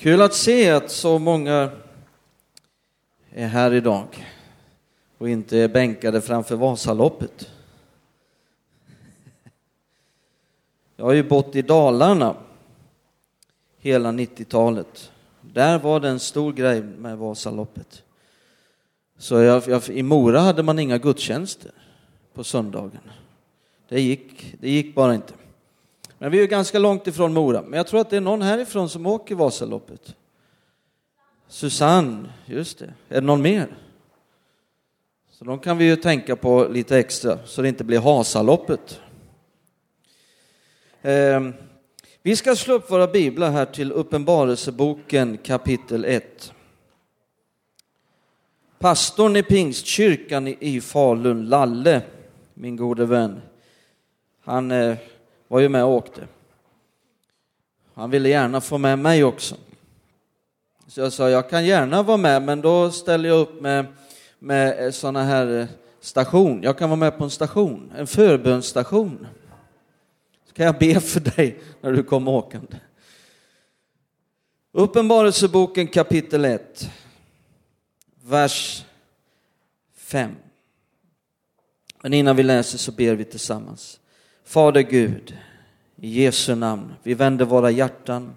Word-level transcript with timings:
Kul 0.00 0.22
att 0.22 0.34
se 0.34 0.70
att 0.70 0.90
så 0.90 1.18
många 1.18 1.70
är 3.30 3.46
här 3.46 3.74
idag 3.74 4.26
och 5.18 5.28
inte 5.28 5.58
är 5.58 5.68
bänkade 5.68 6.20
framför 6.20 6.56
Vasaloppet. 6.56 7.50
Jag 10.96 11.04
har 11.04 11.12
ju 11.12 11.22
bott 11.22 11.56
i 11.56 11.62
Dalarna 11.62 12.36
hela 13.78 14.12
90-talet. 14.12 15.12
Där 15.40 15.78
var 15.78 16.00
det 16.00 16.08
en 16.08 16.20
stor 16.20 16.52
grej 16.52 16.82
med 16.82 17.18
Vasaloppet. 17.18 18.02
Så 19.18 19.34
jag, 19.40 19.68
jag, 19.68 19.88
i 19.88 20.02
Mora 20.02 20.40
hade 20.40 20.62
man 20.62 20.78
inga 20.78 20.98
gudstjänster 20.98 21.70
på 22.34 22.44
söndagen. 22.44 23.10
Det 23.88 24.00
gick, 24.00 24.54
det 24.60 24.70
gick 24.70 24.94
bara 24.94 25.14
inte. 25.14 25.34
Men 26.22 26.30
vi 26.30 26.38
är 26.38 26.42
ju 26.42 26.46
ganska 26.46 26.78
långt 26.78 27.06
ifrån 27.06 27.32
Mora. 27.32 27.62
Men 27.62 27.76
jag 27.76 27.86
tror 27.86 28.00
att 28.00 28.10
det 28.10 28.16
är 28.16 28.20
någon 28.20 28.42
härifrån 28.42 28.88
som 28.88 29.06
åker 29.06 29.34
Vasaloppet. 29.34 30.16
Susanne, 31.48 32.28
just 32.46 32.78
det. 32.78 32.94
Är 33.08 33.20
det 33.20 33.26
någon 33.26 33.42
mer? 33.42 33.76
Så 35.30 35.44
de 35.44 35.58
kan 35.58 35.78
vi 35.78 35.84
ju 35.84 35.96
tänka 35.96 36.36
på 36.36 36.64
lite 36.64 36.98
extra 36.98 37.38
så 37.46 37.62
det 37.62 37.68
inte 37.68 37.84
blir 37.84 38.00
Hasaloppet. 38.00 39.00
Eh, 41.02 41.50
vi 42.22 42.36
ska 42.36 42.56
slå 42.56 42.74
upp 42.74 42.90
våra 42.90 43.06
biblar 43.06 43.50
här 43.50 43.66
till 43.66 43.92
Uppenbarelseboken 43.92 45.38
kapitel 45.38 46.04
1. 46.04 46.52
Pastorn 48.78 49.36
i 49.36 49.42
Pingstkyrkan 49.42 50.48
i 50.48 50.80
Falun, 50.80 51.48
Lalle, 51.48 52.02
min 52.54 52.76
gode 52.76 53.06
vän, 53.06 53.40
han 54.40 54.70
eh, 54.70 54.96
var 55.50 55.60
ju 55.60 55.68
med 55.68 55.84
och 55.84 55.90
åkte. 55.90 56.28
Han 57.94 58.10
ville 58.10 58.28
gärna 58.28 58.60
få 58.60 58.78
med 58.78 58.98
mig 58.98 59.24
också. 59.24 59.56
Så 60.86 61.00
jag 61.00 61.12
sa, 61.12 61.30
jag 61.30 61.50
kan 61.50 61.64
gärna 61.64 62.02
vara 62.02 62.16
med, 62.16 62.42
men 62.42 62.60
då 62.60 62.90
ställer 62.90 63.28
jag 63.28 63.38
upp 63.38 63.60
med, 63.60 63.86
med 64.38 64.94
sådana 64.94 65.24
här 65.24 65.60
eh, 65.60 65.66
station. 66.00 66.62
Jag 66.62 66.78
kan 66.78 66.90
vara 66.90 66.96
med 66.96 67.18
på 67.18 67.24
en 67.24 67.30
station, 67.30 67.92
en 67.96 68.06
förbönsstation. 68.06 69.26
Så 70.46 70.54
kan 70.54 70.66
jag 70.66 70.78
be 70.78 71.00
för 71.00 71.20
dig 71.20 71.60
när 71.80 71.92
du 71.92 72.02
kommer 72.02 72.30
åkande. 72.30 72.76
Uppenbarelseboken 74.72 75.86
kapitel 75.86 76.44
1, 76.44 76.90
vers 78.22 78.84
5. 79.96 80.30
Men 82.02 82.14
innan 82.14 82.36
vi 82.36 82.42
läser 82.42 82.78
så 82.78 82.92
ber 82.92 83.14
vi 83.14 83.24
tillsammans. 83.24 83.99
Fader 84.50 84.82
Gud, 84.82 85.36
i 85.96 86.22
Jesu 86.22 86.54
namn, 86.54 86.94
vi 87.02 87.14
vänder 87.14 87.44
våra 87.44 87.70
hjärtan, 87.70 88.34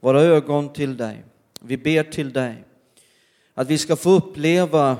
våra 0.00 0.20
ögon 0.20 0.72
till 0.72 0.96
dig. 0.96 1.24
Vi 1.60 1.76
ber 1.76 2.02
till 2.02 2.32
dig 2.32 2.64
att 3.54 3.68
vi 3.70 3.78
ska 3.78 3.96
få 3.96 4.10
uppleva 4.10 4.96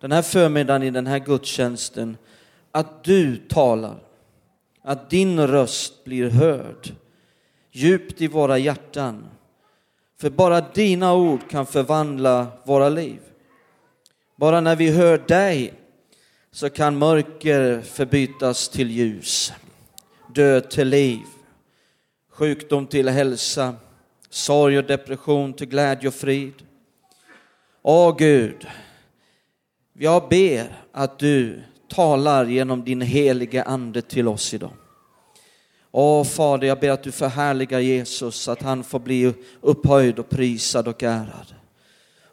den 0.00 0.12
här 0.12 0.22
förmiddagen 0.22 0.82
i 0.82 0.90
den 0.90 1.06
här 1.06 1.18
gudstjänsten 1.18 2.16
att 2.70 3.04
du 3.04 3.36
talar, 3.36 3.96
att 4.82 5.10
din 5.10 5.46
röst 5.46 6.04
blir 6.04 6.30
hörd 6.30 6.92
djupt 7.72 8.20
i 8.20 8.28
våra 8.28 8.58
hjärtan. 8.58 9.26
För 10.20 10.30
bara 10.30 10.60
dina 10.60 11.14
ord 11.14 11.50
kan 11.50 11.66
förvandla 11.66 12.46
våra 12.64 12.88
liv. 12.88 13.20
Bara 14.36 14.60
när 14.60 14.76
vi 14.76 14.90
hör 14.90 15.18
dig 15.18 15.74
så 16.50 16.70
kan 16.70 16.98
mörker 16.98 17.80
förbytas 17.80 18.68
till 18.68 18.90
ljus 18.90 19.52
död 20.34 20.70
till 20.70 20.88
liv, 20.88 21.22
sjukdom 22.30 22.86
till 22.86 23.08
hälsa, 23.08 23.74
sorg 24.30 24.78
och 24.78 24.84
depression 24.84 25.52
till 25.52 25.68
glädje 25.68 26.08
och 26.08 26.14
frid. 26.14 26.52
Åh 27.82 28.16
Gud, 28.18 28.66
jag 29.92 30.28
ber 30.28 30.82
att 30.92 31.18
du 31.18 31.62
talar 31.88 32.44
genom 32.44 32.84
din 32.84 33.00
helige 33.00 33.62
Ande 33.62 34.02
till 34.02 34.28
oss 34.28 34.54
idag. 34.54 34.72
Åh 35.90 36.24
Fader, 36.24 36.66
jag 36.66 36.80
ber 36.80 36.90
att 36.90 37.02
du 37.02 37.12
förhärligar 37.12 37.80
Jesus, 37.80 38.48
att 38.48 38.62
han 38.62 38.84
får 38.84 38.98
bli 38.98 39.34
upphöjd 39.60 40.18
och 40.18 40.28
prisad 40.28 40.88
och 40.88 41.02
ärad. 41.02 41.54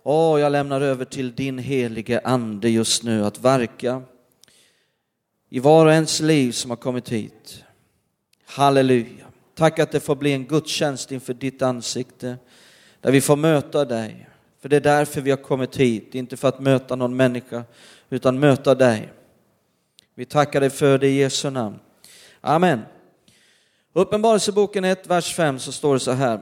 Åh, 0.03 0.40
jag 0.40 0.52
lämnar 0.52 0.81
över 0.81 1.06
till 1.06 1.36
din 1.36 1.58
helige 1.58 2.22
Ande 2.24 2.70
just 2.70 3.03
nu 3.03 3.26
att 3.26 3.40
verka 3.40 4.02
i 5.50 5.59
var 5.59 5.86
och 5.86 5.92
ens 5.92 6.20
liv 6.20 6.52
som 6.52 6.72
har 6.72 6.78
kommit 6.78 7.09
hit. 7.09 7.64
Halleluja. 8.52 9.26
Tack 9.56 9.80
att 9.80 9.92
det 9.92 10.00
får 10.00 10.16
bli 10.16 10.34
en 10.34 10.46
gudstjänst 10.46 11.12
inför 11.12 11.34
ditt 11.34 11.62
ansikte, 11.62 12.38
där 13.02 13.12
vi 13.12 13.22
får 13.22 13.36
möta 13.36 13.86
dig. 13.86 14.30
För 14.62 14.70
det 14.70 14.76
är 14.76 14.82
därför 14.82 15.22
vi 15.22 15.30
har 15.30 15.38
kommit 15.38 15.78
hit, 15.78 16.16
inte 16.16 16.38
för 16.38 16.48
att 16.48 16.60
möta 16.60 16.96
någon 16.96 17.16
människa, 17.16 17.64
utan 18.10 18.40
möta 18.40 18.76
dig. 18.76 19.14
Vi 20.16 20.26
tackar 20.26 20.60
dig 20.60 20.70
för 20.70 20.98
det 20.98 21.08
i 21.08 21.20
Jesu 21.20 21.50
namn. 21.50 21.80
Amen. 22.42 22.82
Uppenbarelseboken 23.94 24.84
1, 24.86 25.08
vers 25.08 25.36
5 25.36 25.60
så 25.60 25.72
står 25.72 25.94
det 25.94 26.00
så 26.00 26.12
här. 26.12 26.40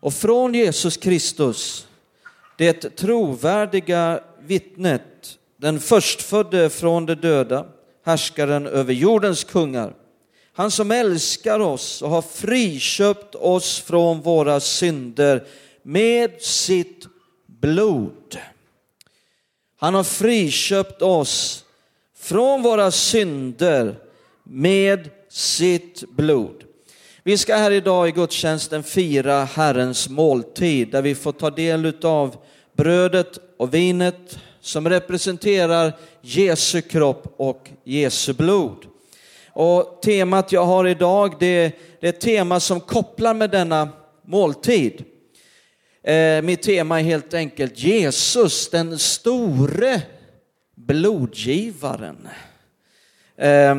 Och 0.00 0.14
från 0.14 0.54
Jesus 0.54 0.96
Kristus, 0.96 1.88
det 2.56 2.96
trovärdiga 2.96 4.20
vittnet, 4.40 5.38
den 5.56 5.80
förstfödde 5.80 6.70
från 6.70 7.06
de 7.06 7.14
döda, 7.14 7.66
härskaren 8.04 8.66
över 8.66 8.92
jordens 8.92 9.44
kungar, 9.44 9.94
han 10.52 10.70
som 10.70 10.90
älskar 10.90 11.60
oss 11.60 12.02
och 12.02 12.10
har 12.10 12.22
friköpt 12.22 13.34
oss 13.34 13.80
från 13.80 14.20
våra 14.20 14.60
synder 14.60 15.46
med 15.82 16.42
sitt 16.42 17.06
blod. 17.46 18.38
Han 19.76 19.94
har 19.94 20.04
friköpt 20.04 21.02
oss 21.02 21.64
från 22.16 22.62
våra 22.62 22.90
synder 22.90 23.98
med 24.44 25.10
sitt 25.28 26.04
blod. 26.10 26.64
Vi 27.22 27.38
ska 27.38 27.56
här 27.56 27.70
idag 27.70 28.08
i 28.08 28.12
gudstjänsten 28.12 28.82
fira 28.82 29.44
Herrens 29.44 30.08
måltid 30.08 30.90
där 30.90 31.02
vi 31.02 31.14
får 31.14 31.32
ta 31.32 31.50
del 31.50 31.92
av 32.02 32.36
brödet 32.76 33.38
och 33.56 33.74
vinet 33.74 34.38
som 34.60 34.88
representerar 34.88 35.92
Jesu 36.20 36.82
kropp 36.82 37.34
och 37.36 37.70
Jesu 37.84 38.32
blod. 38.32 38.86
Och 39.62 40.00
temat 40.02 40.52
jag 40.52 40.64
har 40.64 40.86
idag 40.86 41.34
det, 41.38 41.64
är 42.00 42.08
ett 42.08 42.20
tema 42.20 42.60
som 42.60 42.80
kopplar 42.80 43.34
med 43.34 43.50
denna 43.50 43.88
måltid. 44.26 45.04
Eh, 46.04 46.42
mitt 46.42 46.62
tema 46.62 47.00
är 47.00 47.04
helt 47.04 47.34
enkelt 47.34 47.78
Jesus, 47.78 48.70
den 48.70 48.98
store 48.98 50.02
blodgivaren. 50.76 52.28
Eh, 53.36 53.76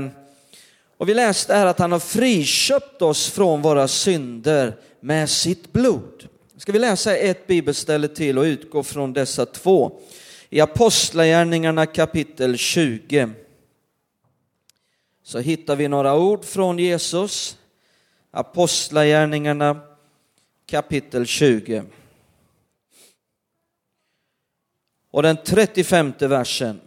och 0.97 1.09
vi 1.09 1.13
läste 1.13 1.53
här 1.53 1.65
att 1.65 1.79
han 1.79 1.91
har 1.91 1.99
friköpt 1.99 3.01
oss 3.01 3.29
från 3.29 3.61
våra 3.61 3.87
synder 3.87 4.75
med 4.99 5.29
sitt 5.29 5.73
blod. 5.73 6.27
Ska 6.57 6.71
vi 6.71 6.79
läsa 6.79 7.17
ett 7.17 7.47
bibelställe 7.47 8.07
till 8.07 8.37
och 8.37 8.43
utgå 8.43 8.83
från 8.83 9.13
dessa 9.13 9.45
två. 9.45 9.91
I 10.49 10.61
Apostlagärningarna 10.61 11.85
kapitel 11.85 12.57
20 12.57 13.29
så 15.31 15.39
hittar 15.39 15.75
vi 15.75 15.87
några 15.87 16.15
ord 16.15 16.45
från 16.45 16.79
Jesus, 16.79 17.57
Apostlagärningarna 18.31 19.79
kapitel 20.65 21.25
20. 21.25 21.83
Och 25.11 25.23
den 25.23 25.37
35 25.45 26.13
versen. 26.19 26.81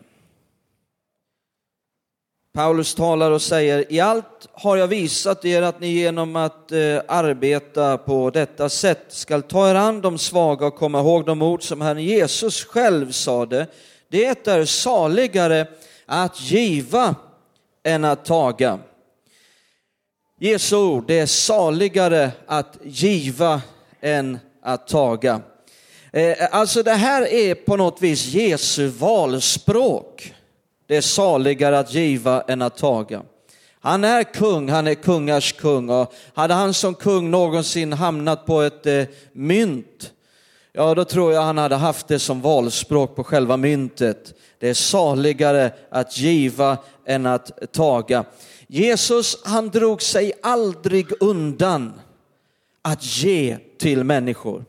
Paulus 2.53 2.94
talar 2.94 3.31
och 3.31 3.43
säger, 3.43 3.93
i 3.93 4.00
allt 4.00 4.49
har 4.53 4.76
jag 4.76 4.88
visat 4.88 5.44
er 5.44 5.62
att 5.62 5.81
ni 5.81 5.88
genom 5.88 6.37
att 6.37 6.72
eh, 6.72 7.00
arbeta 7.09 7.99
på 7.99 8.31
detta 8.31 8.69
sätt 8.69 9.05
skall 9.09 9.43
ta 9.43 9.71
er 9.71 9.75
an 9.75 10.00
de 10.00 10.19
svaga 10.19 10.66
och 10.66 10.76
komma 10.76 11.00
ihåg 11.00 11.26
de 11.26 11.43
ord 11.43 11.62
som 11.62 11.81
Herren 11.81 12.05
Jesus 12.05 12.64
själv 12.64 13.12
sade. 13.12 13.67
Det 14.08 14.47
är 14.49 14.64
saligare 14.64 15.67
att 16.06 16.40
giva 16.40 17.14
än 17.85 18.05
att 18.05 18.25
taga. 18.25 18.79
Jesu 20.41 20.77
ord, 20.77 21.05
det 21.07 21.19
är 21.19 21.27
saligare 21.27 22.31
att 22.47 22.79
giva 22.83 23.63
än 24.01 24.39
att 24.63 24.89
taga. 24.89 25.41
Eh, 26.13 26.37
alltså 26.51 26.83
det 26.83 26.95
här 26.95 27.33
är 27.33 27.55
på 27.55 27.77
något 27.77 28.03
vis 28.03 28.27
Jesu 28.27 28.87
valspråk. 28.87 30.35
Det 30.87 30.97
är 30.97 31.01
saligare 31.01 31.79
att 31.79 31.95
giva 31.95 32.43
än 32.43 32.63
att 32.63 32.77
taga. 32.77 33.23
Han 33.81 34.05
är 34.05 34.23
kung, 34.23 34.69
han 34.69 34.87
är 34.87 34.95
kungars 34.95 35.53
kung 35.53 35.91
och 35.91 36.15
hade 36.35 36.55
han 36.55 36.75
som 36.75 36.95
kung 36.95 37.31
någonsin 37.31 37.93
hamnat 37.93 38.47
på 38.47 38.63
ett 38.63 38.87
eh, 38.87 39.05
mynt, 39.33 40.13
ja 40.73 40.95
då 40.95 41.05
tror 41.05 41.33
jag 41.33 41.43
han 41.43 41.59
hade 41.59 41.77
haft 41.77 42.09
det 42.09 42.19
som 42.19 42.41
valspråk 42.41 43.17
på 43.17 43.25
själva 43.25 43.57
myntet. 43.57 44.35
Det 44.59 44.69
är 44.69 44.75
saligare 44.75 45.71
att 45.91 46.19
giva 46.19 46.79
än 47.06 47.27
att 47.27 47.73
taga. 47.73 48.25
Jesus 48.67 49.37
han 49.45 49.69
drog 49.69 50.03
sig 50.03 50.33
aldrig 50.43 51.06
undan 51.21 51.93
att 52.83 53.05
ge 53.05 53.56
till 53.79 54.05
människor. 54.05 54.65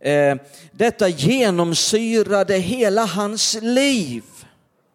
Eh, 0.00 0.36
detta 0.72 1.08
genomsyrade 1.08 2.54
hela 2.58 3.04
hans 3.04 3.58
liv 3.62 4.22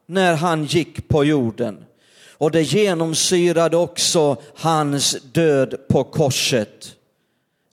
när 0.06 0.36
han 0.36 0.66
gick 0.66 1.08
på 1.08 1.24
jorden. 1.26 1.86
Och 2.32 2.52
det 2.52 2.62
genomsyrade 2.62 3.78
också 3.78 4.38
hans 4.56 5.18
död 5.22 5.76
på 5.90 6.04
korset. 6.04 6.96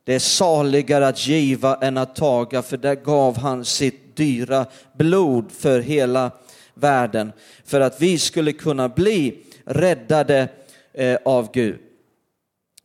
Det 0.04 0.14
är 0.14 0.18
saligare 0.18 1.08
att 1.08 1.26
giva 1.26 1.76
än 1.76 1.98
att 1.98 2.16
taga, 2.16 2.62
för 2.62 2.76
där 2.76 2.94
gav 2.94 3.38
han 3.38 3.64
sitt 3.64 4.16
dyra 4.16 4.66
blod 4.96 5.52
för 5.52 5.80
hela 5.80 6.30
världen, 6.74 7.32
för 7.64 7.80
att 7.80 8.02
vi 8.02 8.18
skulle 8.18 8.52
kunna 8.52 8.88
bli 8.88 9.38
räddade 9.64 10.48
eh, 10.92 11.18
av 11.24 11.52
Gud. 11.52 11.78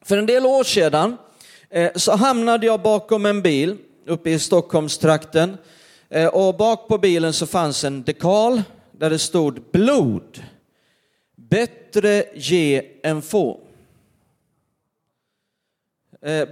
För 0.05 0.17
en 0.17 0.25
del 0.25 0.45
år 0.45 0.63
sedan 0.63 1.17
eh, 1.69 1.91
så 1.95 2.15
hamnade 2.15 2.65
jag 2.65 2.81
bakom 2.81 3.25
en 3.25 3.41
bil 3.41 3.77
uppe 4.05 4.29
i 4.29 4.39
Stockholmstrakten 4.39 5.57
eh, 6.09 6.27
och 6.27 6.55
bak 6.55 6.87
på 6.87 6.97
bilen 6.97 7.33
så 7.33 7.47
fanns 7.47 7.83
en 7.83 8.03
dekal 8.03 8.61
där 8.91 9.09
det 9.09 9.19
stod 9.19 9.61
blod. 9.71 10.43
Bättre 11.35 12.25
ge 12.33 12.83
än 13.03 13.21
få. 13.21 13.59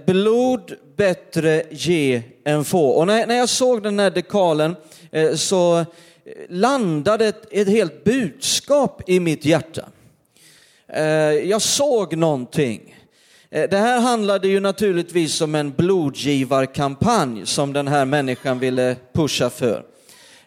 Blod 0.06 0.74
bättre 0.96 1.62
ge 1.70 2.22
än 2.44 2.64
få. 2.64 2.88
Och 2.88 3.06
när, 3.06 3.36
jag 3.36 3.48
såg 3.48 3.82
den 3.82 3.98
här 3.98 4.10
dekalen 4.10 4.76
så 5.36 5.84
landade 6.48 7.26
ett, 7.26 7.46
ett 7.50 7.68
helt 7.68 8.04
budskap 8.04 9.02
i 9.06 9.20
mitt 9.20 9.44
hjärta. 9.44 9.88
Eh, 10.92 11.04
jag 11.32 11.62
såg 11.62 12.16
någonting. 12.16 12.96
Eh, 13.50 13.70
det 13.70 13.76
här 13.76 14.00
handlade 14.00 14.48
ju 14.48 14.60
naturligtvis 14.60 15.40
om 15.40 15.54
en 15.54 15.70
blodgivarkampanj 15.70 17.46
som 17.46 17.72
den 17.72 17.88
här 17.88 18.04
människan 18.04 18.58
ville 18.58 18.96
pusha 19.12 19.50
för. 19.50 19.82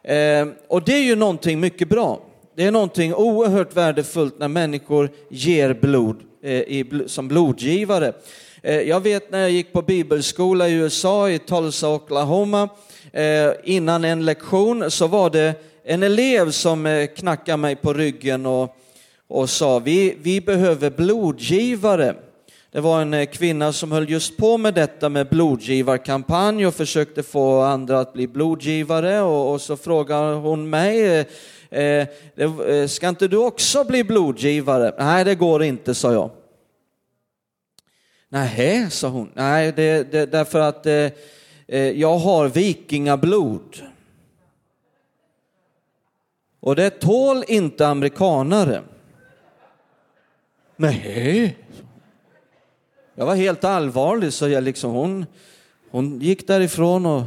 Eh, 0.03 0.47
och 0.67 0.83
det 0.83 0.93
är 0.93 1.03
ju 1.03 1.15
någonting 1.15 1.59
mycket 1.59 1.89
bra. 1.89 2.21
Det 2.55 2.63
är 2.63 2.71
någonting 2.71 3.13
oerhört 3.13 3.75
värdefullt 3.75 4.39
när 4.39 4.47
människor 4.47 5.09
ger 5.29 5.73
blod 5.73 6.17
som 7.07 7.27
blodgivare. 7.27 8.13
Jag 8.61 8.99
vet 8.99 9.31
när 9.31 9.39
jag 9.39 9.51
gick 9.51 9.73
på 9.73 9.81
bibelskola 9.81 10.69
i 10.69 10.73
USA, 10.73 11.29
i 11.29 11.39
Tulsa, 11.39 11.89
Oklahoma, 11.89 12.69
innan 13.63 14.05
en 14.05 14.25
lektion 14.25 14.91
så 14.91 15.07
var 15.07 15.29
det 15.29 15.53
en 15.91 16.03
elev 16.03 16.51
som 16.51 16.85
eh, 16.85 17.07
knackade 17.07 17.57
mig 17.57 17.75
på 17.75 17.93
ryggen 17.93 18.45
och, 18.45 18.75
och 19.27 19.49
sa 19.49 19.79
vi, 19.79 20.17
vi 20.21 20.41
behöver 20.41 20.89
blodgivare. 20.89 22.15
Det 22.71 22.79
var 22.79 23.01
en 23.01 23.13
eh, 23.13 23.25
kvinna 23.25 23.73
som 23.73 23.91
höll 23.91 24.09
just 24.09 24.37
på 24.37 24.57
med 24.57 24.73
detta 24.73 25.09
med 25.09 25.29
blodgivarkampanj 25.29 26.67
och 26.67 26.75
försökte 26.75 27.23
få 27.23 27.61
andra 27.61 27.99
att 27.99 28.13
bli 28.13 28.27
blodgivare 28.27 29.21
och, 29.21 29.53
och 29.53 29.61
så 29.61 29.77
frågade 29.77 30.35
hon 30.35 30.69
mig, 30.69 31.25
eh, 31.69 32.07
eh 32.37 32.87
ska 32.87 33.09
inte 33.09 33.27
du 33.27 33.37
också 33.37 33.83
bli 33.83 34.03
blodgivare? 34.03 34.93
Nej, 34.97 35.25
det 35.25 35.35
går 35.35 35.63
inte, 35.63 35.95
sa 35.95 36.13
jag. 36.13 36.29
Nej, 38.29 38.91
sa 38.91 39.07
hon. 39.07 39.31
Nej, 39.33 39.73
det, 39.75 40.11
det, 40.11 40.25
därför 40.25 40.59
att 40.59 40.85
eh, 40.85 40.93
eh, 41.67 41.91
jag 41.91 42.17
har 42.17 42.47
vikingablod. 42.47 43.90
Och 46.61 46.75
det 46.75 46.89
tål 46.89 47.43
inte 47.47 47.87
amerikanare. 47.87 48.83
Nej. 50.75 51.57
Jag 53.15 53.25
var 53.25 53.35
helt 53.35 53.63
allvarlig 53.63 54.33
så 54.33 54.47
jag 54.47 54.63
liksom, 54.63 54.91
hon, 54.91 55.25
hon 55.91 56.19
gick 56.19 56.47
därifrån 56.47 57.05
och 57.05 57.23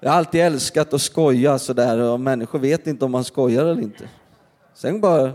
jag 0.00 0.10
har 0.10 0.18
alltid 0.18 0.40
älskat 0.40 0.94
att 0.94 1.02
skoja 1.02 1.58
sådär 1.58 1.98
och 1.98 2.20
människor 2.20 2.58
vet 2.58 2.86
inte 2.86 3.04
om 3.04 3.10
man 3.10 3.24
skojar 3.24 3.64
eller 3.64 3.82
inte. 3.82 4.08
Sen 4.74 5.00
bara, 5.00 5.32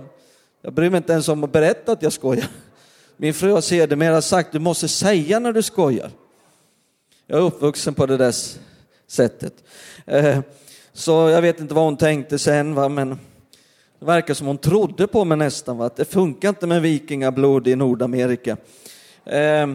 jag 0.62 0.74
bryr 0.74 0.89
mig 0.89 0.98
inte 0.98 1.13
ens 1.13 1.30
om 1.30 1.44
att 1.44 1.51
berätta 1.51 1.92
att 1.92 2.04
jag 2.04 2.13
skojar. 2.13 2.48
Min 3.18 3.33
fru 3.33 3.51
har 3.51 3.62
sedermera 3.62 4.22
sagt, 4.22 4.51
du 4.51 4.60
måste 4.60 4.88
säga 4.88 5.39
när 5.39 5.54
du 5.54 5.62
skojar. 5.62 6.12
Jag 7.27 7.39
är 7.39 7.44
uppvuxen 7.44 7.94
på 7.94 8.06
det 8.06 8.18
där 8.18 8.36
sättet. 9.07 9.63
Så 10.97 11.12
jag 11.12 11.42
vet 11.42 11.59
inte 11.59 11.74
vad 11.74 11.83
hon 11.83 11.97
tänkte 11.97 12.39
sen, 12.39 12.75
va? 12.75 12.89
men 12.89 13.09
det 14.00 14.06
verkar 14.06 14.33
som 14.33 14.47
hon 14.47 14.57
trodde 14.57 15.07
på 15.07 15.25
mig 15.25 15.38
nästan, 15.38 15.77
va? 15.77 15.86
att 15.86 15.95
det 15.95 16.06
funkar 16.06 16.50
inte 16.50 16.68
med 16.68 16.81
vikingablod 16.81 17.68
i 17.68 17.75
Nordamerika. 17.75 18.57
Eh, 19.25 19.68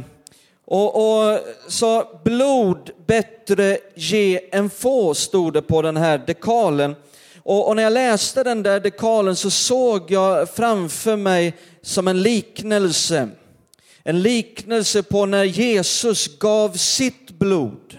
och, 0.64 0.96
och 0.96 1.38
så 1.69 2.20
blod 2.25 2.90
bättre 3.06 3.78
ge 3.94 4.40
än 4.52 4.70
få, 4.70 5.14
stod 5.14 5.52
det 5.52 5.62
på 5.62 5.82
den 5.82 5.96
här 5.96 6.19
dekalen. 6.19 6.94
Och, 7.43 7.69
och, 7.69 7.76
när 7.76 7.82
jag 7.82 7.93
läste 7.93 8.44
den 8.44 8.62
där 8.62 8.81
dekalen 8.81 9.37
så 9.37 9.50
såg 9.50 10.11
jag 10.11 10.50
framför 10.50 11.16
mig 11.16 11.55
som 11.82 12.08
en 12.08 12.23
liknelse. 12.23 13.28
En 14.02 14.23
liknelse 14.23 15.02
på 15.02 15.26
när 15.26 15.44
Jesus 15.44 16.38
gav 16.38 16.73
sitt 16.73 17.31
blod 17.31 17.99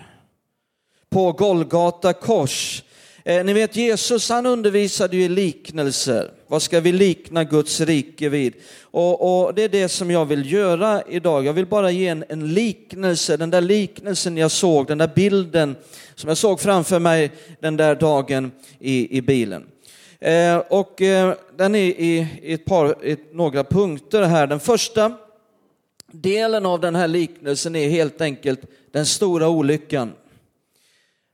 på 1.09 1.31
Golgata 1.31 2.13
kors. 2.13 2.83
Eh, 3.23 3.43
ni 3.43 3.53
vet 3.53 3.75
Jesus 3.75 4.29
han 4.29 4.45
undervisade 4.45 5.17
ju 5.17 5.23
i 5.23 5.29
liknelser. 5.29 6.31
Vad 6.47 6.61
ska 6.61 6.79
vi 6.79 6.91
likna 6.91 7.43
Guds 7.43 7.81
rike 7.81 8.29
vid? 8.29 8.53
Och, 8.81 9.45
och, 9.45 9.53
det 9.53 9.63
är 9.63 9.69
det 9.69 9.89
som 9.89 10.11
jag 10.11 10.25
vill 10.25 10.51
göra 10.51 11.03
idag. 11.09 11.45
Jag 11.45 11.53
vill 11.53 11.65
bara 11.65 11.91
ge 11.91 12.07
en, 12.07 12.23
en, 12.29 12.53
liknelse, 12.53 13.37
den 13.37 13.49
där 13.49 13.61
liknelsen 13.61 14.37
jag 14.37 14.51
såg, 14.51 14.87
den 14.87 14.97
där 14.97 15.11
bilden 15.15 15.75
som 16.15 16.27
jag 16.27 16.37
såg 16.37 16.59
framför 16.59 16.99
mig 16.99 17.31
den 17.59 17.77
där 17.77 17.95
dagen 17.95 18.51
i, 18.79 19.17
i 19.17 19.21
bilen. 19.21 19.63
Eh, 20.19 20.57
och 20.57 21.01
eh, 21.01 21.33
den 21.57 21.75
är 21.75 21.79
i, 21.79 22.27
i 22.41 22.53
ett 22.53 22.65
par, 22.65 23.05
i 23.05 23.17
några 23.31 23.63
punkter 23.63 24.21
här. 24.21 24.47
Den 24.47 24.59
första 24.59 25.13
delen 26.11 26.65
av 26.65 26.79
den 26.79 26.95
här 26.95 27.07
liknelsen 27.07 27.75
är 27.75 27.89
helt 27.89 28.21
enkelt 28.21 28.61
den 28.91 29.05
stora 29.05 29.49
olyckan. 29.49 30.11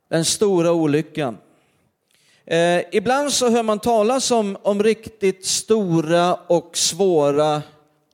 Den 0.09 0.25
stora 0.25 0.71
olyckan. 0.71 1.37
Eh, 2.49 2.81
ibland 2.91 3.33
så 3.33 3.49
hör 3.49 3.63
man 3.63 3.79
talas 3.79 4.31
om, 4.31 4.57
om 4.61 4.83
riktigt 4.83 5.45
stora 5.45 6.35
och 6.35 6.77
svåra 6.77 7.61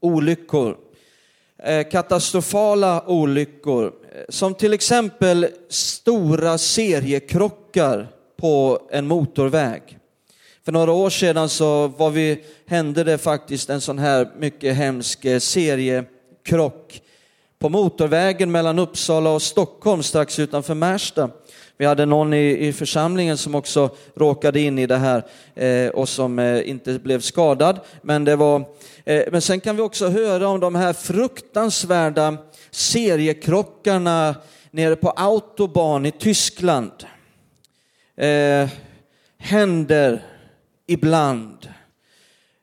olyckor. 0.02 0.78
Eh, 1.64 1.88
katastrofala 1.90 3.04
olyckor, 3.08 3.86
eh, 3.86 4.24
som 4.30 4.54
till 4.54 4.74
exempel 4.74 5.48
stora 5.70 6.58
seriekrockar 6.58 8.08
på 8.38 8.80
en 8.92 9.08
motorväg. 9.08 9.98
För 10.66 10.72
några 10.72 10.92
år 10.92 11.10
sedan 11.10 11.50
så 11.50 11.88
var 11.88 12.10
vi, 12.10 12.44
hände 12.66 13.04
det 13.04 13.18
faktiskt 13.18 13.70
en 13.70 13.82
sån 13.82 14.00
här 14.00 14.32
mycket 14.38 14.76
hemsk 14.76 15.26
eh, 15.26 15.40
seriekrock 15.40 17.02
på 17.60 17.70
motorvägen 17.70 18.52
mellan 18.52 18.80
Uppsala 18.80 19.30
och 19.30 19.42
Stockholm 19.42 20.04
strax 20.04 20.40
utanför 20.40 20.74
Märsta. 20.74 21.30
Vi 21.78 21.86
hade 21.86 22.06
någon 22.06 22.34
i, 22.34 22.68
i 22.68 22.74
församlingen 22.74 23.38
som 23.38 23.56
också 23.56 23.90
råkade 24.16 24.60
in 24.60 24.80
i 24.80 24.88
det 24.88 24.98
här 24.98 25.24
eh, 25.56 25.90
och 25.90 26.10
som 26.10 26.40
eh, 26.40 26.70
inte 26.70 27.00
blev 27.00 27.20
skadad. 27.20 27.80
Men, 28.02 28.26
det 28.26 28.36
var, 28.36 28.66
eh, 29.06 29.24
men 29.32 29.42
sen 29.42 29.60
kan 29.60 29.76
vi 29.76 29.82
också 29.82 30.08
höra 30.08 30.48
om 30.48 30.60
de 30.60 30.76
här 30.76 30.94
fruktansvärda 30.94 32.38
seriekrockarna 32.72 34.36
nere 34.72 34.96
på 34.96 35.10
Autobahn 35.10 36.06
i 36.06 36.12
Tyskland. 36.12 36.92
Eh, 38.18 38.70
händer 39.38 40.24
ibland. 40.88 41.70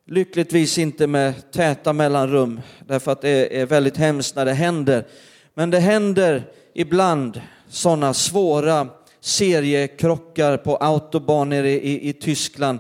Lyckligtvis 0.06 0.78
inte 0.78 1.06
med 1.06 1.52
täta 1.52 1.92
mellanrum, 1.92 2.60
därför 2.86 3.12
att 3.12 3.22
det 3.22 3.60
är 3.60 3.66
väldigt 3.66 3.96
hemskt 3.96 4.36
när 4.36 4.44
det 4.44 4.52
händer. 4.52 5.06
Men 5.54 5.70
det 5.70 5.78
händer 5.78 6.42
ibland 6.74 7.40
sådana 7.68 8.14
svåra 8.14 8.88
seriekrockar 9.20 10.56
på 10.56 10.76
autobahn 10.76 11.52
i, 11.52 11.56
i, 11.56 12.08
i 12.08 12.12
Tyskland 12.12 12.78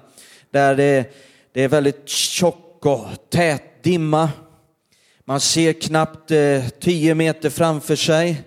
där 0.50 0.74
det, 0.74 1.14
det, 1.52 1.62
är 1.62 1.68
väldigt 1.68 2.08
tjock 2.08 2.86
och 2.86 3.06
tät 3.30 3.82
dimma. 3.82 4.30
Man 5.24 5.40
ser 5.40 5.72
knappt 5.72 6.30
eh, 6.30 6.64
tio 6.80 7.14
meter 7.14 7.50
framför 7.50 7.96
sig. 7.96 8.42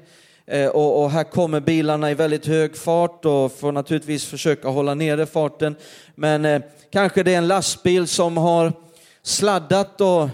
Eh, 0.47 0.67
och, 0.67 1.03
och, 1.03 1.11
här 1.11 1.23
kommer 1.23 1.59
bilarna 1.59 2.11
i 2.11 2.13
väldigt 2.13 2.45
hög 2.45 2.77
fart 2.77 3.25
och 3.25 3.51
får 3.51 3.71
naturligtvis 3.71 4.25
försöka 4.25 4.67
hålla 4.67 4.93
nere 4.93 5.25
farten. 5.25 5.75
Men 6.15 6.45
eh, 6.45 6.61
kanske 6.91 7.23
det 7.23 7.33
är 7.33 7.37
en 7.37 7.47
lastbil 7.47 8.07
som 8.07 8.37
har 8.37 8.73
sladdat 9.23 10.01
och 10.01 10.29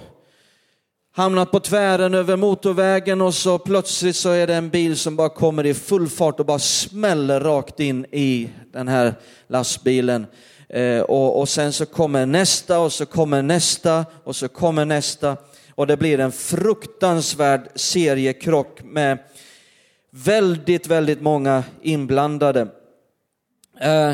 hamnat 1.20 1.52
på 1.52 1.60
tvären 1.60 2.14
över 2.14 2.36
motorvägen 2.36 3.22
och 3.22 3.34
så 3.34 3.58
plötsligt 3.58 4.16
så 4.16 4.30
är 4.30 4.48
det 4.48 4.56
en 4.56 4.70
bil 4.70 4.98
som 4.98 5.16
bara 5.16 5.30
kommer 5.30 5.66
i 5.66 5.74
full 5.74 6.10
fart 6.10 6.40
och 6.40 6.46
bara 6.46 6.60
smäller 6.60 7.40
rakt 7.40 7.80
in 7.80 8.06
i 8.12 8.50
den 8.72 8.88
här 8.88 9.14
lastbilen. 9.48 10.26
Eh, 10.70 11.02
och, 11.02 11.40
och 11.40 11.50
sen 11.50 11.74
så 11.74 11.86
kommer 11.86 12.26
nästa 12.26 12.80
och 12.80 12.94
så 12.94 13.06
kommer 13.06 13.42
nästa 13.42 14.06
och 14.24 14.36
så 14.36 14.48
kommer 14.48 14.86
nästa 14.86 15.38
och 15.76 15.88
det 15.88 15.98
blir 15.98 16.20
en 16.20 16.32
fruktansvärd 16.32 17.70
seriekrock 17.76 18.84
med 18.84 19.18
Väldigt, 20.12 20.88
väldigt 20.88 21.22
många 21.22 21.64
inblandade. 21.82 22.68
Eh, 23.82 24.14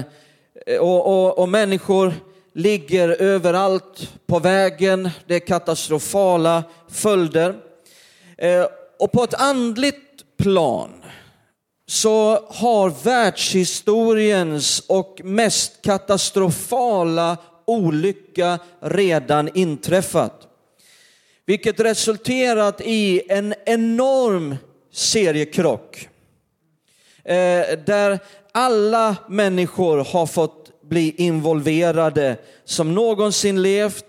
och, 0.80 1.08
och, 1.08 1.40
och 1.40 1.50
människor 1.50 2.14
ligger 2.56 3.10
överallt 3.10 4.14
på 4.26 4.40
vägen. 4.40 5.10
Det 5.28 5.36
är 5.36 5.40
katastrofala 5.40 6.64
följder. 6.90 7.56
Eh, 8.38 8.68
och 9.00 9.12
på 9.12 9.24
ett 9.24 9.34
andligt 9.34 10.38
plan 10.38 10.90
så 11.88 12.46
har 12.50 13.04
världshistoriens 13.04 14.80
och 14.88 15.22
mest 15.24 15.82
katastrofala 15.82 17.38
olycka 17.66 18.60
redan 18.80 19.50
inträffat. 19.54 20.48
Vilket 21.46 21.80
resulterat 21.80 22.82
i 22.82 23.22
en 23.30 23.54
enorm 23.66 24.56
seriekrock. 24.92 26.10
Eh, 27.24 27.78
där 27.86 28.20
alla 28.52 29.16
människor 29.30 29.98
har 29.98 30.26
fått 30.26 30.66
bli 30.90 31.16
involverade 31.18 32.38
som 32.64 32.96
någonsin 32.96 33.62
levt, 33.62 34.06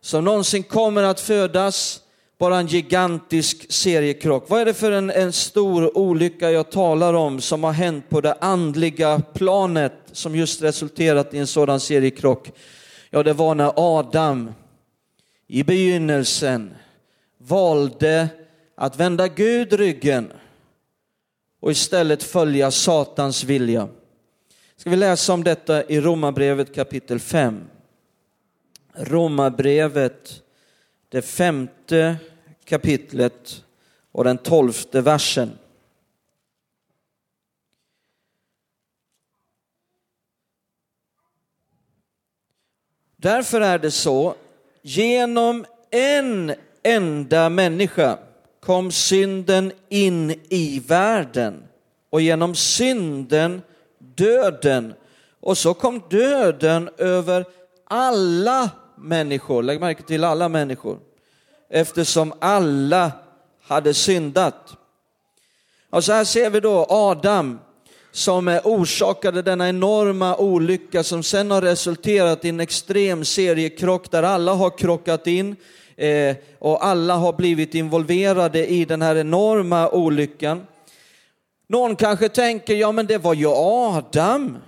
som 0.00 0.24
någonsin 0.24 0.62
kommer 0.62 1.02
att 1.02 1.20
födas. 1.20 2.00
Bara 2.38 2.58
en 2.58 2.66
gigantisk 2.66 3.72
seriekrock. 3.72 4.50
Vad 4.50 4.60
är 4.60 4.64
det 4.64 4.74
för 4.74 4.92
en, 4.92 5.10
en 5.10 5.32
stor 5.32 5.98
olycka 5.98 6.50
jag 6.50 6.70
talar 6.70 7.14
om 7.14 7.40
som 7.40 7.64
har 7.64 7.72
hänt 7.72 8.08
på 8.08 8.20
det 8.20 8.36
andliga 8.40 9.22
planet 9.34 9.92
som 10.12 10.36
just 10.36 10.62
resulterat 10.62 11.34
i 11.34 11.38
en 11.38 11.46
sådan 11.46 11.80
seriekrock? 11.80 12.52
Ja, 13.10 13.22
det 13.22 13.32
var 13.32 13.54
när 13.54 13.72
Adam 13.76 14.52
i 15.46 15.62
begynnelsen 15.62 16.74
valde 17.38 18.28
att 18.76 18.96
vända 18.96 19.28
Gud 19.28 19.72
ryggen 19.72 20.32
och 21.60 21.70
istället 21.70 22.22
följa 22.22 22.70
Satans 22.70 23.44
vilja. 23.44 23.88
Ska 24.78 24.90
vi 24.90 24.96
läsa 24.96 25.32
om 25.32 25.44
detta 25.44 25.84
i 25.84 26.00
Romarbrevet 26.00 26.74
kapitel 26.74 27.20
5. 27.20 27.64
Romarbrevet, 28.92 30.42
det 31.08 31.22
femte 31.22 32.16
kapitlet 32.64 33.64
och 34.12 34.24
den 34.24 34.38
tolfte 34.38 35.00
versen. 35.00 35.58
Därför 43.16 43.60
är 43.60 43.78
det 43.78 43.90
så, 43.90 44.34
genom 44.82 45.66
en 45.90 46.54
enda 46.82 47.48
människa 47.48 48.18
kom 48.60 48.92
synden 48.92 49.72
in 49.88 50.30
i 50.48 50.82
världen 50.86 51.64
och 52.10 52.20
genom 52.20 52.54
synden 52.54 53.62
döden. 54.18 54.94
Och 55.40 55.58
så 55.58 55.74
kom 55.74 56.02
döden 56.10 56.90
över 56.98 57.44
alla 57.84 58.70
människor, 58.96 59.62
lägg 59.62 59.80
märke 59.80 60.02
till 60.02 60.24
alla 60.24 60.48
människor, 60.48 60.98
eftersom 61.70 62.32
alla 62.38 63.12
hade 63.62 63.94
syndat. 63.94 64.76
Och 65.90 66.04
så 66.04 66.12
här 66.12 66.24
ser 66.24 66.50
vi 66.50 66.60
då 66.60 66.86
Adam 66.88 67.58
som 68.12 68.60
orsakade 68.64 69.42
denna 69.42 69.68
enorma 69.68 70.36
olycka 70.36 71.02
som 71.02 71.22
sen 71.22 71.50
har 71.50 71.62
resulterat 71.62 72.44
i 72.44 72.48
en 72.48 72.60
extrem 72.60 73.24
seriekrock 73.24 74.10
där 74.10 74.22
alla 74.22 74.54
har 74.54 74.78
krockat 74.78 75.26
in 75.26 75.56
eh, 75.96 76.36
och 76.58 76.84
alla 76.84 77.14
har 77.14 77.32
blivit 77.32 77.74
involverade 77.74 78.66
i 78.66 78.84
den 78.84 79.02
här 79.02 79.16
enorma 79.16 79.88
olyckan. 79.90 80.66
Någon 81.70 81.96
kanske 81.96 82.28
tänker, 82.28 82.74
ja 82.74 82.92
men 82.92 83.06
det 83.06 83.18
var 83.18 83.34
ju 83.34 83.46
Adam 83.48 84.58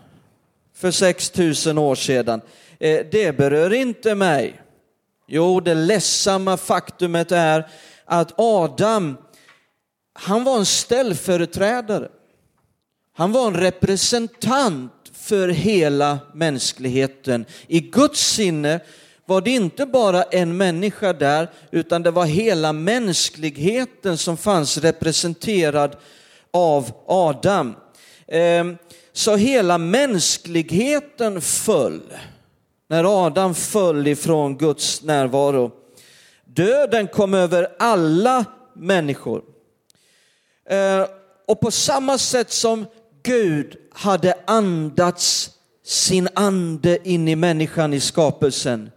för 0.75 0.91
6000 0.91 1.79
år 1.79 1.95
sedan. 1.95 2.41
Eh, 2.79 3.07
det 3.13 3.37
berör 3.37 3.73
inte 3.73 4.15
mig. 4.15 4.61
Jo, 5.27 5.61
det 5.61 5.75
ledsamma 5.75 6.57
faktumet 6.57 7.33
är 7.33 7.69
att 8.05 8.33
Adam, 8.37 9.17
han 10.13 10.45
var 10.45 10.59
en 10.59 10.67
ställföreträdare. 10.67 12.09
Han 13.13 13.33
var 13.33 13.47
en 13.47 13.57
representant 13.57 14.93
för 15.13 15.49
hela 15.49 16.19
mänskligheten. 16.35 17.45
I 17.67 17.81
Guds 17.81 18.21
sinne 18.21 18.81
var 19.27 19.41
det 19.41 19.51
inte 19.51 19.87
bara 19.87 20.23
en 20.23 20.57
människa 20.57 21.13
där, 21.13 21.51
utan 21.71 22.03
det 22.03 22.11
var 22.11 22.25
hela 22.25 22.73
mänskligheten 22.73 24.19
som 24.19 24.37
fanns 24.37 24.79
representerad 24.79 25.97
av 26.53 26.93
Adam. 27.07 27.75
Ehm, 28.29 28.77
så 29.13 29.37
hela 29.37 29.79
mänskligheten 29.79 31.41
föll 31.41 32.03
när 32.89 33.27
Adam 33.27 33.55
föll 33.55 34.07
ifrån 34.07 34.57
Guds 34.57 35.03
närvaro. 35.03 35.71
Döden 36.45 37.07
kom 37.07 37.35
över 37.35 37.69
alla 37.79 38.45
människor. 38.75 39.43
Ehm, 40.69 41.07
och 41.47 41.61
på 41.61 41.71
samma 41.71 42.19
sätt 42.19 42.51
som 42.51 42.87
Gud 43.23 43.77
hade 43.93 44.35
andats 44.47 45.51
sin 45.85 46.29
ande 46.35 47.09
in 47.09 47.29
i 47.29 47.37
människan 47.37 47.95
i 47.95 48.01
skapelsen, 48.01 48.91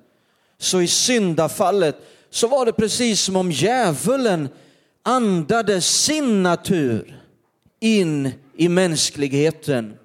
så 0.58 0.82
i 0.82 0.88
syndafallet 0.88 1.96
så 2.30 2.48
var 2.48 2.66
det 2.66 2.74
precis 2.74 3.22
som 3.22 3.36
om 3.36 3.52
djävulen 3.52 4.50
andade 5.04 5.82
sin 5.82 6.44
natur 6.44 7.23
in 7.84 8.32
i 8.56 8.70
mänskligheten. 8.70 9.98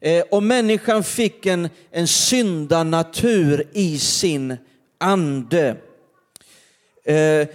Eh, 0.00 0.24
och 0.30 0.42
människan 0.42 1.04
fick 1.04 1.46
en, 1.46 1.68
en 1.90 2.08
syndanatur 2.08 3.68
i 3.72 3.98
sin 3.98 4.56
ande. 4.98 5.76
Eh, 7.04 7.48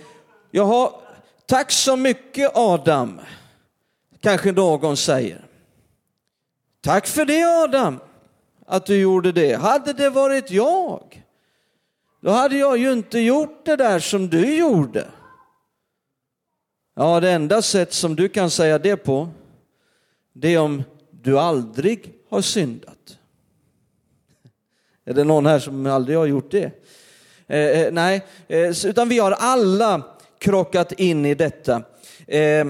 jaha, 0.52 0.92
tack 1.46 1.72
så 1.72 1.96
mycket 1.96 2.52
Adam, 2.56 3.22
kanske 4.20 4.52
någon 4.52 4.98
säger. 4.98 5.46
Tack 6.82 7.08
för 7.08 7.26
det 7.26 7.44
Adam, 7.44 8.00
att 8.68 8.86
du 8.86 9.02
gjorde 9.02 9.32
det. 9.32 9.54
Hade 9.54 9.94
det 9.94 10.10
varit 10.10 10.52
jag, 10.52 11.24
då 12.22 12.32
hade 12.32 12.58
jag 12.58 12.78
ju 12.78 12.94
inte 12.94 13.20
gjort 13.20 13.66
det 13.66 13.76
där 13.76 14.00
som 14.00 14.30
du 14.30 14.56
gjorde. 14.56 15.08
Ja, 16.96 17.20
det 17.20 17.32
enda 17.32 17.62
sätt 17.62 17.94
som 17.94 18.16
du 18.16 18.30
kan 18.30 18.50
säga 18.50 18.80
det 18.80 18.98
på, 18.98 19.30
det 20.34 20.54
är 20.54 20.60
om 20.60 20.84
du 21.12 21.40
aldrig 21.40 22.14
har 22.30 22.42
syndat. 22.42 23.18
Är 25.06 25.14
det 25.14 25.24
någon 25.24 25.46
här 25.46 25.60
som 25.60 25.86
aldrig 25.86 26.18
har 26.18 26.26
gjort 26.26 26.52
det? 26.52 26.72
Eh, 27.48 27.60
eh 27.60 27.94
nej, 27.94 28.26
eh, 28.48 28.86
utan 28.86 29.10
vi 29.10 29.20
har 29.20 29.32
alla 29.32 30.02
krockat 30.40 30.92
in 30.92 31.26
i 31.26 31.36
detta. 31.36 31.84
Eh, 32.28 32.68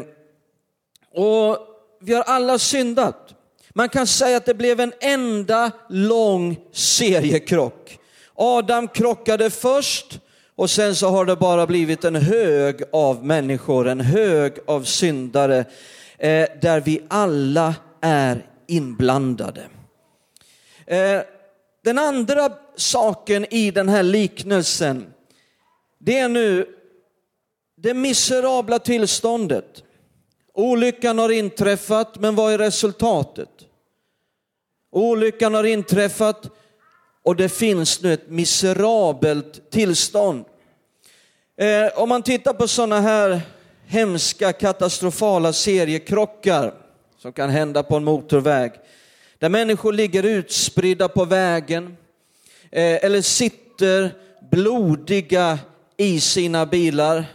och 1.12 1.58
vi 2.02 2.14
har 2.14 2.24
alla 2.24 2.60
syndat. 2.60 3.34
Man 3.70 3.90
kan 3.90 4.08
säga 4.08 4.38
att 4.38 4.46
det 4.46 4.54
blev 4.54 4.80
en 4.80 4.94
enda 5.00 5.72
lång 5.90 6.60
seriekrock. 6.72 8.00
Adam 8.36 8.88
krockade 8.88 9.50
först 9.50 10.20
och 10.56 10.70
sen 10.70 10.96
så 10.96 11.10
har 11.10 11.26
det 11.26 11.36
bara 11.36 11.68
blivit 11.68 12.04
en 12.04 12.16
hög 12.16 12.84
av 12.92 13.26
människor, 13.26 13.88
en 13.88 14.02
hög 14.02 14.54
av 14.68 14.84
syndare 14.84 15.66
eh, 16.18 16.48
där 16.62 16.82
vi 16.82 17.02
alla 17.08 17.76
är 18.02 18.46
inblandade. 18.68 19.62
Eh, 20.86 21.22
den 21.84 22.00
andra 22.00 22.52
saken 22.76 23.46
i 23.54 23.72
den 23.72 23.90
här 23.90 24.04
liknelsen, 24.04 25.14
det 26.00 26.20
är 26.20 26.30
nu 26.30 26.68
det 27.76 27.94
miserabla 27.94 28.80
tillståndet. 28.80 29.84
Olyckan 30.54 31.20
har 31.20 31.32
inträffat, 31.32 32.20
men 32.20 32.36
vad 32.36 32.54
är 32.54 32.58
resultatet? 32.58 33.50
Olyckan 34.92 35.54
har 35.54 35.64
inträffat 35.64 36.50
och 37.24 37.36
det 37.36 37.50
finns 37.50 38.02
nu 38.02 38.14
ett 38.14 38.30
miserabelt 38.30 39.72
tillstånd. 39.72 40.46
Eh, 41.58 42.02
om 42.02 42.10
man 42.10 42.24
tittar 42.24 42.54
på 42.54 42.68
sådana 42.68 43.02
här 43.02 43.42
hemska 43.94 44.54
katastrofala 44.54 45.54
seriekrockar 45.54 46.74
som 47.18 47.34
kan 47.34 47.50
hända 47.50 47.84
på 47.84 47.96
en 47.96 48.04
motorväg, 48.04 48.72
där 49.40 49.50
människor 49.50 49.94
ligger 49.94 50.24
utspridda 50.24 51.08
på 51.08 51.26
vägen 51.26 51.98
eh, 52.72 53.06
eller 53.06 53.22
sitter 53.22 54.14
blodiga 54.52 55.60
i 55.98 56.20
sina 56.20 56.66
bilar. 56.66 57.26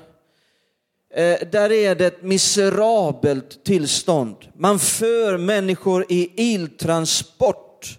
Eh, 1.15 1.39
där 1.53 1.73
är 1.73 1.95
det 1.95 2.07
ett 2.07 2.23
miserabelt 2.23 3.65
tillstånd. 3.65 4.37
Man 4.55 4.79
för 4.79 5.37
människor 5.37 6.05
i 6.09 6.31
iltransport 6.37 7.99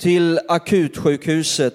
till 0.00 0.40
akutsjukhuset. 0.48 1.74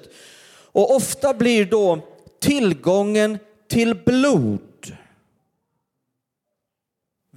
Och 0.71 0.95
ofta 0.95 1.33
blir 1.33 1.65
då 1.65 1.99
tillgången 2.39 3.39
till 3.67 3.95
blod 3.95 4.59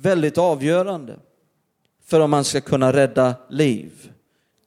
väldigt 0.06 0.38
avgörande. 0.38 1.18
för 2.04 2.20
om 2.20 2.30
man 2.30 2.44
ska 2.44 2.60
kunna 2.60 2.92
rädda 2.92 3.34
liv. 3.50 4.12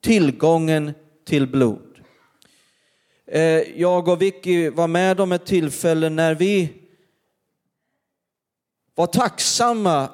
Tillgången 0.01 0.93
till 1.25 1.47
blod. 1.47 1.99
Eh, 3.27 3.41
jag 3.81 4.07
och 4.07 4.21
Vicky 4.21 4.69
var 4.69 4.87
med 4.87 5.19
om 5.19 5.31
ett 5.31 5.45
tillfälle 5.45 6.09
när 6.09 6.35
vi 6.35 6.73
var 8.95 9.07
tacksamma 9.07 10.09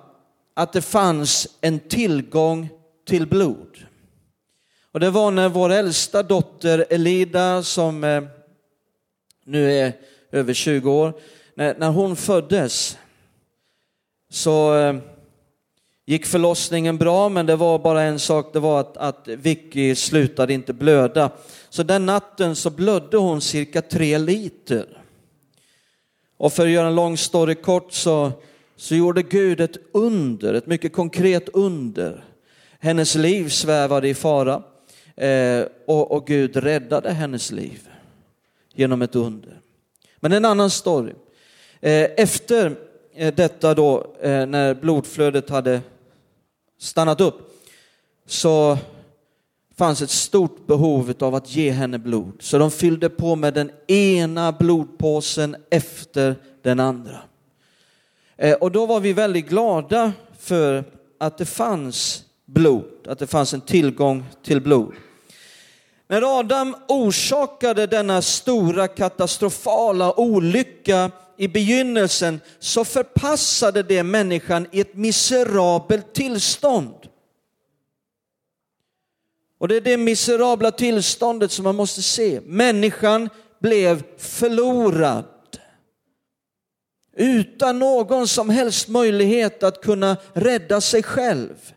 att 0.53 0.73
det 0.73 0.81
fanns 0.81 1.47
en 1.61 1.79
tillgång 1.79 2.69
till 3.05 3.27
blod. 3.27 3.85
Och 4.91 4.99
det 4.99 5.09
var 5.09 5.31
när 5.31 5.49
vår 5.49 5.69
äldsta 5.69 6.23
dotter 6.23 6.85
Elida, 6.89 7.63
som 7.63 8.03
eh, 8.03 8.23
nu 9.43 9.73
är 9.73 9.93
över 10.31 10.53
20 10.53 10.91
år, 10.91 11.13
när 11.55 11.89
hon 11.89 12.15
föddes 12.15 12.97
så 14.29 14.75
eh, 14.77 14.95
gick 16.05 16.25
förlossningen 16.25 16.97
bra, 16.97 17.29
men 17.29 17.45
det 17.45 17.55
var 17.55 17.79
bara 17.79 18.01
en 18.01 18.19
sak, 18.19 18.53
det 18.53 18.59
var 18.59 18.79
att, 18.79 18.97
att 18.97 19.27
Vicky 19.27 19.95
slutade 19.95 20.53
inte 20.53 20.73
blöda. 20.73 21.29
Så 21.69 21.83
den 21.83 22.05
natten 22.05 22.55
så 22.55 22.69
blödde 22.69 23.17
hon 23.17 23.41
cirka 23.41 23.81
tre 23.81 24.17
liter. 24.17 24.85
Och 26.37 26.53
för 26.53 26.65
att 26.65 26.71
göra 26.71 26.87
en 26.87 26.95
lång 26.95 27.17
story 27.17 27.55
kort 27.55 27.93
så, 27.93 28.31
så 28.75 28.95
gjorde 28.95 29.23
Gud 29.23 29.61
ett 29.61 29.77
under, 29.91 30.53
ett 30.53 30.67
mycket 30.67 30.93
konkret 30.93 31.49
under. 31.49 32.23
Hennes 32.79 33.15
liv 33.15 33.49
svävade 33.49 34.07
i 34.07 34.13
fara 34.13 34.63
eh, 35.15 35.65
och, 35.87 36.11
och 36.11 36.27
Gud 36.27 36.55
räddade 36.55 37.11
hennes 37.11 37.51
liv 37.51 37.89
genom 38.73 39.01
ett 39.01 39.15
under. 39.15 39.59
Men 40.19 40.31
en 40.31 40.45
annan 40.45 40.69
story. 40.69 41.13
Eh, 41.79 42.09
efter 42.17 42.75
eh, 43.15 43.33
detta 43.33 43.73
då, 43.73 44.15
eh, 44.21 44.45
när 44.45 44.73
blodflödet 44.73 45.49
hade 45.49 45.81
stannat 46.85 47.21
upp, 47.21 47.63
så 48.25 48.77
fanns 49.77 50.01
ett 50.01 50.09
stort 50.09 50.67
behov 50.67 51.13
av 51.19 51.35
att 51.35 51.55
ge 51.55 51.71
henne 51.71 51.99
blod. 51.99 52.33
Så 52.39 52.57
de 52.57 52.71
fyllde 52.71 53.09
på 53.09 53.35
med 53.35 53.53
den 53.53 53.71
ena 53.87 54.51
blodpåsen 54.51 55.55
efter 55.69 56.35
den 56.61 56.79
andra. 56.79 57.21
Eh, 58.37 58.53
och 58.53 58.71
då 58.71 58.85
var 58.85 58.99
vi 58.99 59.13
väldigt 59.13 59.49
glada 59.49 60.11
för 60.39 60.83
att 61.17 61.37
det 61.37 61.45
fanns 61.45 62.23
blod, 62.45 63.07
att 63.07 63.19
det 63.19 63.27
fanns 63.27 63.53
en 63.53 63.61
tillgång 63.61 64.23
till 64.43 64.61
blod. 64.61 64.93
När 66.07 66.39
Adam 66.39 66.75
orsakade 66.87 67.87
denna 67.87 68.21
stora 68.21 68.87
katastrofala 68.87 70.19
olycka 70.19 71.11
i 71.37 71.47
begynnelsen 71.47 72.41
så 72.59 72.85
förpassade 72.85 73.83
det 73.83 74.03
människan 74.03 74.67
i 74.71 74.79
ett 74.79 74.95
miserabelt 74.95 76.13
tillstånd. 76.13 76.95
Och 79.57 79.67
det 79.67 79.75
är 79.75 79.81
det 79.81 79.97
miserabla 79.97 80.71
tillståndet 80.71 81.51
som 81.51 81.63
man 81.63 81.75
måste 81.75 82.01
se. 82.01 82.41
Människan 82.45 83.29
blev 83.59 84.03
förlorad. 84.17 85.25
Utan 87.17 87.79
någon 87.79 88.27
som 88.27 88.49
helst 88.49 88.87
möjlighet 88.87 89.63
att 89.63 89.81
kunna 89.81 90.17
rädda 90.33 90.81
sig 90.81 91.03
själv. 91.03 91.73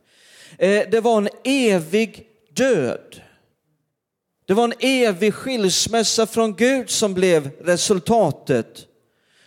Eh, 0.58 0.90
det 0.90 1.00
var 1.00 1.18
en 1.18 1.28
evig 1.44 2.26
död. 2.52 3.23
Det 4.49 4.55
var 4.55 4.64
en 4.64 4.73
evig 4.81 5.35
skilsmässa 5.35 6.26
från 6.26 6.57
Gud 6.57 6.90
som 6.90 7.14
blev 7.14 7.50
resultatet. 7.61 8.87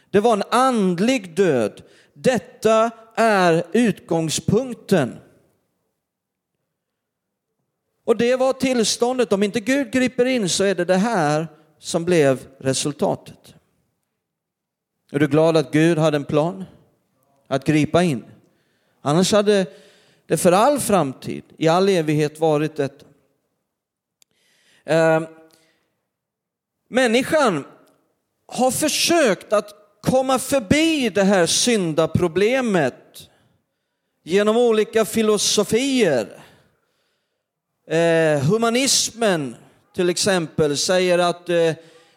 Det 0.09 0.19
var 0.19 0.33
en 0.33 0.43
andlig 0.51 1.35
död. 1.35 1.81
Detta 2.13 2.91
är 3.15 3.63
utgångspunkten. 3.71 5.17
Och 8.05 8.17
det 8.17 8.35
var 8.35 8.53
tillståndet. 8.53 9.33
Om 9.33 9.43
inte 9.43 9.59
Gud 9.59 9.91
griper 9.91 10.25
in 10.25 10.49
så 10.49 10.63
är 10.63 10.75
det 10.75 10.85
det 10.85 10.97
här 10.97 11.47
som 11.79 12.05
blev 12.05 12.47
resultatet. 12.59 13.55
Är 15.11 15.19
du 15.19 15.27
glad 15.27 15.57
att 15.57 15.71
Gud 15.71 15.97
hade 15.97 16.17
en 16.17 16.25
plan 16.25 16.65
att 17.47 17.65
gripa 17.65 18.03
in? 18.03 18.25
Annars 19.01 19.31
hade 19.31 19.65
det 20.25 20.37
för 20.37 20.51
all 20.51 20.79
framtid, 20.79 21.43
i 21.57 21.67
all 21.67 21.89
evighet 21.89 22.39
varit 22.39 22.75
detta. 22.75 23.05
Eh, 24.91 25.21
människan 26.89 27.65
har 28.47 28.71
försökt 28.71 29.53
att 29.53 29.75
komma 30.01 30.39
förbi 30.39 31.09
det 31.09 31.23
här 31.23 31.45
syndaproblemet 31.45 33.29
genom 34.23 34.57
olika 34.57 35.05
filosofier. 35.05 36.43
Eh, 37.87 38.39
humanismen 38.39 39.55
till 39.95 40.09
exempel 40.09 40.77
säger 40.77 41.19
att 41.19 41.49
eh, 41.49 41.73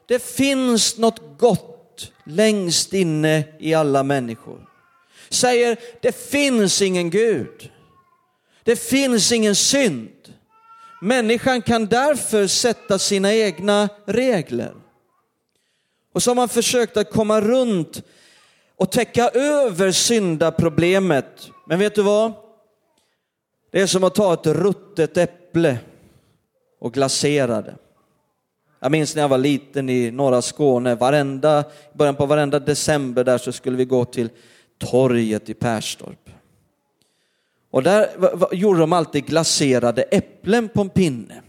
det 0.07 0.23
finns 0.23 0.99
något 0.99 1.39
gott 1.39 2.13
längst 2.27 2.93
inne 2.93 3.45
i 3.59 3.75
alla 3.75 4.03
människor. 4.03 4.69
Säger 5.29 5.79
det 6.03 6.13
finns 6.31 6.83
ingen 6.83 7.11
Gud. 7.11 7.71
Det 8.63 8.77
finns 8.77 9.33
ingen 9.33 9.55
synd. 9.55 10.34
Människan 11.05 11.63
kan 11.63 11.87
därför 11.87 12.47
sätta 12.47 12.99
sina 12.99 13.35
egna 13.35 13.89
regler. 14.07 14.75
Och 16.13 16.23
så 16.23 16.31
har 16.31 16.35
man 16.35 16.49
försökt 16.49 16.97
att 16.97 17.11
komma 17.11 17.41
runt 17.41 18.03
och 18.77 18.93
täcka 18.93 19.29
över 19.29 19.93
syndaproblemet. 19.93 21.49
Men 21.67 21.79
vet 21.79 21.95
du 21.95 22.03
vad? 22.03 22.33
Det 23.71 23.81
är 23.81 23.87
som 23.87 24.05
att 24.05 24.15
ta 24.15 24.35
ett 24.35 24.47
ruttet 24.47 25.17
äpple 25.17 25.79
och 26.81 26.95
glasera 26.95 27.63
det. 27.63 27.77
Jag 28.81 28.93
minns 28.93 29.15
när 29.15 29.23
jag 29.23 29.29
var 29.29 29.39
liten 29.39 29.89
i 29.89 30.11
norra 30.11 30.43
Skåne, 30.43 30.95
varenda, 30.95 31.61
i 31.95 31.97
början 31.97 32.17
på 32.17 32.27
varenda 32.27 32.59
december 32.59 33.25
där 33.25 33.39
så 33.39 33.53
skulle 33.53 33.77
vi 33.77 33.85
gå 33.85 34.05
till 34.05 34.31
torget 34.79 35.49
i 35.49 35.55
Perstorp. 35.55 36.24
Och 37.75 37.83
där 37.83 38.11
gjorde 38.53 38.81
de 38.81 38.93
alltid 38.93 39.27
glaserade 39.27 40.03
äpplen 40.03 40.69
på 40.69 40.81
en 40.81 40.89
pinne. 40.89 41.43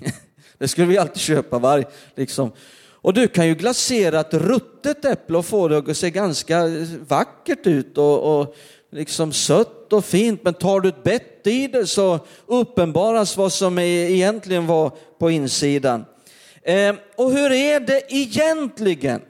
Det 0.58 0.68
skulle 0.68 0.86
vi 0.86 0.98
alltid 0.98 1.22
köpa 1.22 1.58
varje, 1.58 1.84
liksom. 2.14 2.52
Och 2.78 3.14
du 3.14 3.28
kan 3.28 3.46
ju 3.46 3.54
glasera 3.54 4.20
ett 4.20 4.34
ruttet 4.34 5.04
äpple 5.04 5.38
och 5.38 5.46
få 5.46 5.68
det 5.68 5.78
att 5.78 5.96
se 5.96 6.10
ganska 6.10 6.68
vackert 7.08 7.66
ut 7.66 7.98
och, 7.98 8.40
och 8.40 8.56
liksom 8.90 9.32
sött 9.32 9.92
och 9.92 10.04
fint. 10.04 10.40
Men 10.44 10.54
tar 10.54 10.80
du 10.80 10.88
ett 10.88 11.02
bett 11.02 11.46
i 11.46 11.66
det 11.66 11.86
så 11.86 12.18
uppenbaras 12.46 13.36
vad 13.36 13.52
som 13.52 13.78
egentligen 13.78 14.66
var 14.66 14.92
på 15.18 15.30
insidan. 15.30 16.04
Eh, 16.62 16.94
och 17.16 17.32
hur 17.32 17.52
är 17.52 17.80
det 17.80 18.02
egentligen? 18.08 19.20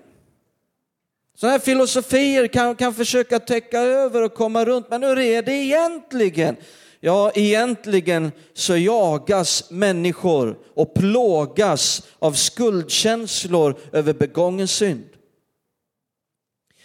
Sådana 1.44 1.58
här 1.58 1.64
filosofier 1.64 2.46
kan, 2.46 2.76
kan 2.76 2.94
försöka 2.94 3.38
täcka 3.38 3.78
över 3.78 4.22
och 4.22 4.34
komma 4.34 4.64
runt, 4.64 4.90
men 4.90 5.02
hur 5.02 5.18
är 5.18 5.42
det 5.42 5.52
egentligen? 5.52 6.56
Ja, 7.00 7.32
egentligen 7.34 8.32
så 8.54 8.76
jagas 8.76 9.70
människor 9.70 10.58
och 10.74 10.94
plågas 10.94 12.02
av 12.18 12.32
skuldkänslor 12.32 13.76
över 13.92 14.12
begången 14.12 14.68
synd. 14.68 15.08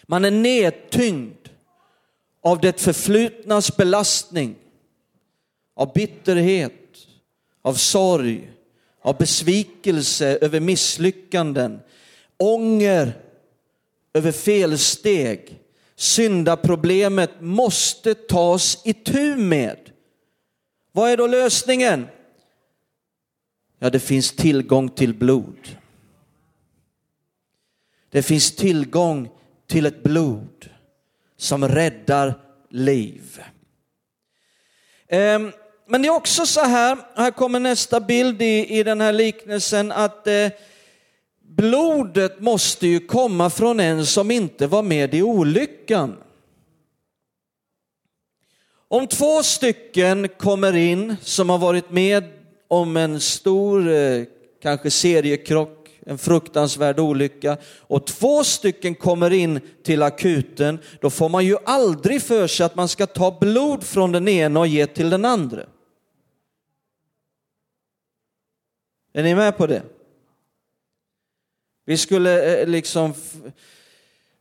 Man 0.08 0.26
är 0.26 0.32
nedtyngd 0.32 1.50
av 2.44 2.60
det 2.60 2.82
förflutnas 2.82 3.78
belastning, 3.78 4.56
av 5.76 5.94
bitterhet, 5.94 6.98
av 7.62 7.74
sorg, 7.74 8.52
av 9.02 9.18
besvikelse 9.18 10.38
över 10.42 10.60
misslyckanden, 10.60 11.80
ånger 12.38 13.29
över 14.20 14.32
felsteg. 14.32 15.60
Syndaproblemet 15.96 17.42
måste 17.42 18.14
tas 18.16 18.82
itu 18.86 19.36
med. 19.36 19.78
Vad 20.92 21.12
är 21.12 21.18
då 21.18 21.28
lösningen? 21.28 22.08
Ja, 23.80 23.90
det 23.90 24.00
finns 24.00 24.32
tillgång 24.32 24.90
till 24.90 25.14
blod. 25.14 25.78
Det 28.10 28.24
finns 28.24 28.56
tillgång 28.56 29.30
till 29.68 29.86
ett 29.86 30.04
blod 30.04 30.70
som 31.38 31.68
räddar 31.68 32.34
liv. 32.70 33.42
Ehm, 35.08 35.52
men 35.88 36.02
det 36.02 36.08
är 36.08 36.14
också 36.14 36.46
så 36.46 36.62
här, 36.62 36.98
här 37.16 37.32
kommer 37.32 37.60
nästa 37.60 38.00
bild 38.00 38.42
i, 38.42 38.80
i 38.80 38.84
den 38.84 39.02
här 39.02 39.14
liknelsen, 39.14 39.92
att 39.92 40.28
eh, 40.28 40.48
blodet 41.50 42.40
måste 42.40 42.88
ju 42.88 43.00
komma 43.00 43.50
från 43.50 43.80
en 43.80 44.06
som 44.06 44.32
inte 44.32 44.68
var 44.68 44.84
med 44.84 45.14
i 45.14 45.22
olyckan. 45.22 46.18
Om 48.88 49.08
två 49.08 49.44
stycken 49.44 50.28
kommer 50.28 50.76
in 50.76 51.16
som 51.22 51.50
har 51.50 51.58
varit 51.58 51.92
med 51.92 52.24
om 52.68 52.98
en 52.98 53.20
stor, 53.20 53.92
eh, 53.92 54.24
kanske 54.62 54.92
seriekrock, 54.92 55.90
en 56.06 56.18
fruktansvärd 56.18 57.00
olycka 57.00 57.58
och 57.80 58.08
två 58.08 58.44
stycken 58.44 58.96
kommer 58.96 59.34
in 59.34 59.60
till 59.84 60.04
akuten, 60.04 60.80
då 61.02 61.10
får 61.10 61.30
man 61.30 61.46
ju 61.46 61.58
aldrig 61.66 62.22
för 62.22 62.48
sig 62.48 62.66
att 62.66 62.76
man 62.76 62.88
ska 62.88 63.08
ta 63.08 63.38
blod 63.40 63.84
från 63.84 64.12
den 64.12 64.28
ena 64.28 64.60
och 64.60 64.68
ge 64.68 64.88
till 64.88 65.10
den 65.10 65.26
andra. 65.26 65.66
Är 69.14 69.24
ni 69.24 69.36
med 69.36 69.58
på 69.58 69.68
det? 69.68 69.84
Vi 71.90 71.98
skulle 71.98 72.62
eh, 72.62 72.68
liksom 72.68 73.14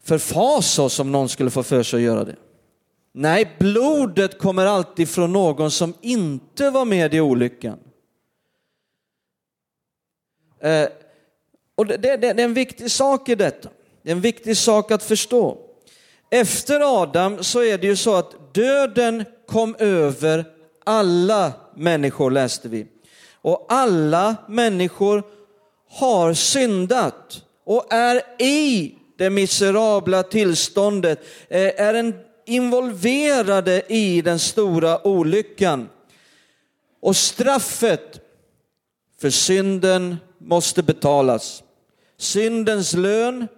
förfasa 0.05 0.83
oss 0.83 1.01
om 1.01 1.13
någon 1.13 1.29
skulle 1.29 1.51
få 1.51 1.63
för 1.63 1.83
sig 1.83 1.97
att 1.97 2.03
göra 2.03 2.25
det. 2.25 2.37
Nej, 3.13 3.57
blodet 3.59 4.39
kommer 4.39 4.67
alltid 4.67 5.09
från 5.09 5.33
någon 5.33 5.71
som 5.71 5.95
inte 6.01 6.71
var 6.71 6.85
med 6.85 7.15
i 7.15 7.21
olyckan. 7.21 7.79
Eh, 10.61 10.89
och 11.75 11.87
det, 11.87 11.97
det, 11.97 12.17
det 12.17 12.29
är 12.29 12.41
en 12.41 12.55
viktig 12.55 12.91
sak 12.91 13.29
i 13.29 13.35
detta. 13.35 13.69
Det 14.03 14.11
är 14.11 14.15
en 14.15 14.21
viktig 14.21 14.57
sak 14.57 14.91
att 14.91 15.03
förstå. 15.03 15.59
Efter 16.31 17.03
Adam 17.03 17.45
så 17.45 17.63
är 17.63 17.79
det 17.79 17.87
ju 17.87 17.97
så 17.97 18.15
att 18.15 18.55
döden 18.55 19.25
kom 19.47 19.77
över 19.79 20.45
alla 20.85 21.53
människor 21.77 22.31
läste 22.31 22.69
vi. 22.69 22.87
Och 23.33 23.67
alla 23.69 24.37
människor 24.49 25.38
har 25.91 26.35
syndat 26.35 27.43
och 27.65 27.93
är 27.93 28.43
i 28.43 28.95
det 29.17 29.31
miserabla 29.31 30.23
tillståndet, 30.23 31.21
eh, 31.49 31.81
är 31.81 31.95
en 31.95 32.15
involverade 32.49 33.83
i 33.89 34.23
den 34.23 34.39
stora 34.39 35.07
olyckan. 35.07 35.89
Och 37.01 37.17
straffet 37.17 38.21
för 39.21 39.31
synden 39.31 40.17
måste 40.39 40.83
betalas. 40.83 41.63
Syndens 42.17 42.95
lön, 42.95 43.49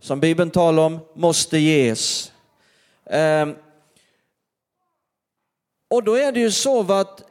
som 0.00 0.20
Bibeln 0.20 0.50
talar 0.50 0.82
om, 0.82 0.98
måste 1.14 1.58
ges. 1.58 2.32
Ehm, 3.10 3.54
och 5.88 6.04
då 6.04 6.14
är 6.14 6.32
det 6.32 6.40
ju 6.40 6.50
så 6.50 6.92
att 6.92 7.29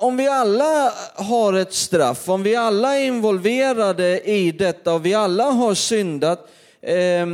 om 0.00 0.16
vi 0.16 0.28
alla 0.28 0.92
har 1.14 1.52
ett 1.52 1.72
straff, 1.72 2.28
om 2.28 2.42
vi 2.42 2.56
alla 2.56 2.96
är 2.98 3.04
involverade 3.04 4.20
i 4.20 4.52
detta 4.52 4.94
och 4.94 5.06
vi 5.06 5.14
alla 5.14 5.44
har 5.44 5.74
syndat, 5.74 6.50
eh, 6.80 7.26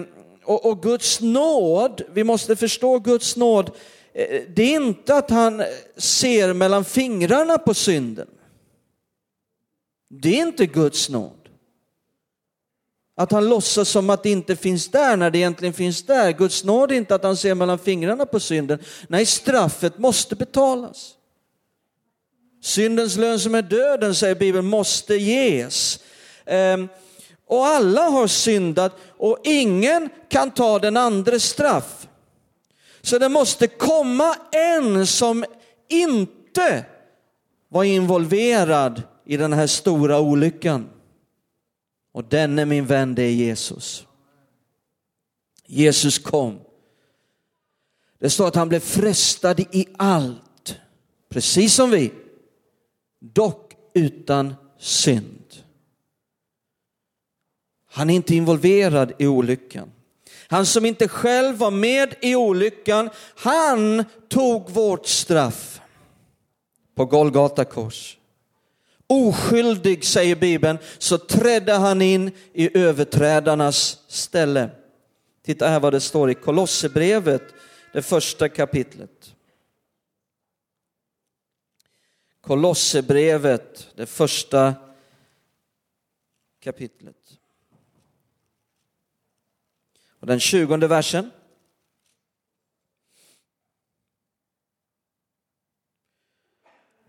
och, 0.45 0.67
och 0.67 0.83
Guds 0.83 1.21
nåd, 1.21 2.03
vi 2.13 2.25
måste 2.25 2.57
förstå 2.57 2.99
Guds 2.99 3.37
nåd, 3.37 3.71
eh, 4.15 4.43
det 4.49 4.63
är 4.63 4.77
inte 4.77 5.15
att 5.15 5.31
han 5.31 5.63
ser 5.97 6.53
mellan 6.53 6.85
fingrarna 6.85 7.59
på 7.59 7.75
synden. 7.75 8.29
Det 10.11 10.41
är 10.41 10.47
inte 10.47 10.67
Guds 10.67 11.09
nåd. 11.09 11.49
Att 13.17 13.33
han 13.33 13.49
låtsas 13.49 13.89
som 13.89 14.11
att 14.11 14.23
det 14.23 14.31
inte 14.31 14.57
finns 14.57 14.89
där 14.89 15.17
när 15.17 15.31
det 15.31 15.39
egentligen 15.39 15.75
finns 15.75 16.03
där. 16.03 16.33
Guds 16.33 16.65
nåd 16.65 16.93
är 16.93 16.97
inte 16.97 17.15
att 17.15 17.25
han 17.25 17.37
ser 17.37 17.55
mellan 17.55 17.79
fingrarna 17.79 18.27
på 18.27 18.41
synden. 18.41 18.79
Nej, 19.09 19.27
straffet 19.27 19.99
måste 19.99 20.37
betalas. 20.37 21.16
Syndens 22.61 23.17
lön 23.17 23.41
som 23.41 23.55
är 23.55 23.63
döden, 23.63 24.15
säger 24.15 24.35
Bibeln, 24.35 24.67
måste 24.67 25.15
ges. 25.15 26.01
Ehm, 26.47 26.89
och 27.47 27.67
alla 27.67 28.03
har 28.03 28.27
syndat 28.27 28.97
och 29.19 29.39
ingen 29.45 30.09
kan 30.29 30.51
ta 30.51 30.79
den 30.79 30.97
andres 30.97 31.45
straff. 31.45 32.09
Så 33.03 33.19
det 33.19 33.29
måste 33.29 33.67
komma 33.67 34.37
en 34.53 35.07
som 35.07 35.45
inte 35.89 36.85
var 37.69 37.85
involverad 37.85 39.03
i 39.25 39.37
den 39.37 39.53
här 39.53 39.67
stora 39.67 40.21
olyckan. 40.21 40.89
Och 42.13 42.25
denne 42.25 42.65
min 42.65 42.87
vän, 42.87 43.15
det 43.15 43.23
är 43.23 43.31
Jesus. 43.31 44.07
Jesus 45.67 46.19
kom. 46.19 46.61
Det 48.19 48.31
står 48.31 48.49
att 48.49 48.55
han 48.55 48.69
blev 48.69 48.81
frestad 48.81 49.61
i 49.61 49.87
allt, 49.97 50.77
precis 51.29 51.75
som 51.75 51.91
vi, 51.91 52.13
dock 53.21 53.73
utan 53.95 54.55
synd. 54.79 55.55
Han 57.91 58.11
är 58.11 58.15
inte 58.15 58.35
involverad 58.35 59.13
i 59.19 59.27
olyckan. 59.27 59.93
Han 60.49 60.67
som 60.67 60.87
inte 60.87 61.09
själv 61.09 61.57
var 61.57 61.71
med 61.71 62.15
i 62.21 62.35
olyckan, 62.35 63.11
han 63.37 64.05
tog 64.29 64.71
vårt 64.71 65.07
straff 65.07 65.81
på 66.95 67.05
Golgata 67.05 67.65
kors. 67.65 68.19
Oskyldig, 69.07 70.05
säger 70.05 70.37
Bibeln, 70.37 70.79
så 70.99 71.19
trädde 71.19 71.73
han 71.73 72.03
in 72.03 72.31
i 72.53 72.79
överträdarnas 72.79 73.99
ställe. 74.09 74.71
Titta 75.45 75.69
här 75.69 75.81
vad 75.81 75.93
det 75.93 76.01
står 76.01 76.31
i 76.31 76.35
Kolosserbrevet, 76.35 77.43
det 77.93 78.03
första 78.03 78.49
kapitlet. 78.49 79.36
Kolosserbrevet, 82.47 83.89
det 83.95 84.07
första 84.07 84.75
kapitlet. 86.61 87.39
Och 90.21 90.27
den 90.27 90.41
tjugonde 90.41 90.89
versen. 90.89 91.31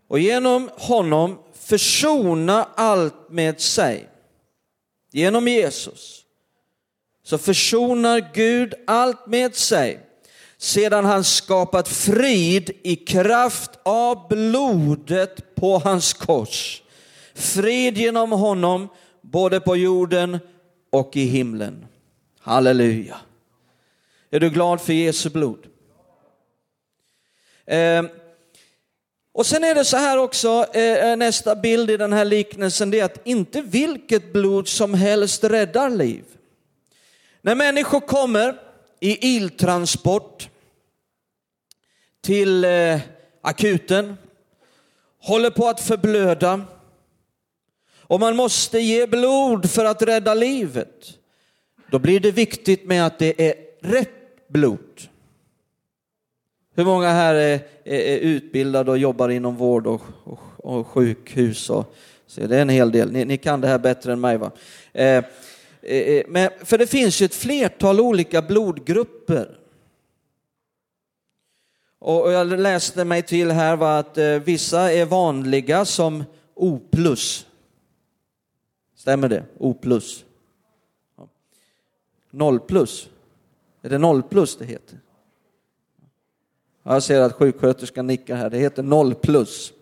Och 0.06 0.18
genom 0.18 0.70
honom 0.72 1.42
försona 1.52 2.64
allt 2.64 3.30
med 3.30 3.60
sig. 3.60 4.08
Genom 5.10 5.48
Jesus 5.48 6.24
så 7.22 7.38
försonar 7.38 8.30
Gud 8.34 8.74
allt 8.86 9.26
med 9.26 9.54
sig 9.54 10.07
sedan 10.58 11.04
han 11.04 11.24
skapat 11.24 11.88
frid 11.88 12.70
i 12.82 12.96
kraft 12.96 13.70
av 13.82 14.28
blodet 14.28 15.54
på 15.54 15.78
hans 15.78 16.12
kors. 16.12 16.82
Frid 17.34 17.98
genom 17.98 18.32
honom 18.32 18.88
både 19.20 19.60
på 19.60 19.76
jorden 19.76 20.38
och 20.90 21.16
i 21.16 21.24
himlen. 21.24 21.86
Halleluja. 22.40 23.16
Är 24.30 24.40
du 24.40 24.50
glad 24.50 24.80
för 24.80 24.92
Jesu 24.92 25.30
blod? 25.30 25.66
Eh, 27.66 28.02
och 29.32 29.46
sen 29.46 29.64
är 29.64 29.74
det 29.74 29.84
så 29.84 29.96
här 29.96 30.18
också, 30.18 30.66
eh, 30.74 31.10
eh, 31.10 31.16
nästa 31.16 31.56
bild 31.56 31.90
i 31.90 31.96
den 31.96 32.12
här 32.12 32.24
liknelsen, 32.24 32.90
det 32.90 33.00
är 33.00 33.04
att 33.04 33.26
inte 33.26 33.62
vilket 33.62 34.32
blod 34.32 34.68
som 34.68 34.94
helst 34.94 35.44
räddar 35.44 35.90
liv. 35.90 36.24
När 37.42 37.54
människor 37.54 38.00
kommer 38.00 38.67
i 39.00 39.36
iltransport 39.36 40.48
till 42.20 42.64
eh, 42.64 43.00
akuten, 43.42 44.16
håller 45.20 45.50
på 45.50 45.68
att 45.68 45.80
förblöda 45.80 46.64
och 47.98 48.20
man 48.20 48.36
måste 48.36 48.78
ge 48.78 49.06
blod 49.06 49.70
för 49.70 49.84
att 49.84 50.02
rädda 50.02 50.34
livet 50.34 51.18
då 51.90 51.98
blir 51.98 52.20
det 52.20 52.30
viktigt 52.30 52.84
med 52.84 53.06
att 53.06 53.18
det 53.18 53.48
är 53.48 53.54
rätt 53.80 54.48
blod. 54.48 55.00
Hur 56.74 56.84
många 56.84 57.08
här 57.08 57.34
är, 57.34 57.60
är, 57.84 57.98
är 57.98 58.18
utbildade 58.18 58.90
och 58.90 58.98
jobbar 58.98 59.28
inom 59.28 59.56
vård 59.56 59.86
och, 59.86 60.02
och, 60.24 60.40
och 60.58 60.86
sjukhus? 60.86 61.70
Och, 61.70 61.94
så 62.26 62.40
det 62.40 62.56
är 62.56 62.62
en 62.62 62.68
hel 62.68 62.92
del. 62.92 63.12
Ni, 63.12 63.24
ni 63.24 63.38
kan 63.38 63.60
det 63.60 63.68
här 63.68 63.78
bättre 63.78 64.12
än 64.12 64.20
mig. 64.20 64.36
Va? 64.36 64.50
Eh 64.92 65.24
Eh, 65.82 65.96
eh, 65.96 66.24
men, 66.28 66.50
för 66.64 66.78
det 66.78 66.86
finns 66.86 67.22
ju 67.22 67.24
ett 67.24 67.34
flertal 67.34 68.00
olika 68.00 68.42
blodgrupper. 68.42 69.58
Och 71.98 72.32
jag 72.32 72.46
läste 72.46 73.04
mig 73.04 73.22
till 73.22 73.50
här 73.50 73.76
var 73.76 74.00
att 74.00 74.18
eh, 74.18 74.26
vissa 74.26 74.92
är 74.92 75.04
vanliga 75.04 75.84
som 75.84 76.24
O+. 76.54 76.80
Stämmer 78.96 79.28
det? 79.28 79.44
O+. 79.58 79.76
Noll 82.30 82.60
plus. 82.60 83.08
Är 83.82 83.88
det 83.88 83.98
noll 83.98 84.22
plus 84.22 84.56
det 84.56 84.64
heter? 84.64 84.98
Jag 86.82 87.02
ser 87.02 87.20
att 87.20 87.32
sjuksköterskan 87.32 88.06
nickar 88.06 88.36
här. 88.36 88.50
Det 88.50 88.58
heter 88.58 88.82
noll 88.82 89.14
plus. 89.14 89.72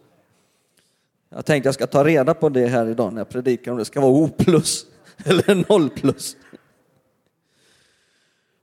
Jag 1.28 1.44
tänkte 1.44 1.66
jag 1.66 1.74
ska 1.74 1.86
ta 1.86 2.04
reda 2.04 2.34
på 2.34 2.48
det 2.48 2.66
här 2.66 2.86
idag 2.86 3.12
när 3.12 3.20
jag 3.20 3.28
predikar 3.28 3.72
om 3.72 3.78
det 3.78 3.84
ska 3.84 4.00
vara 4.00 4.12
O 4.12 4.28
plus 4.28 4.86
eller 5.24 5.54
noll 5.68 5.90
plus. 5.90 6.36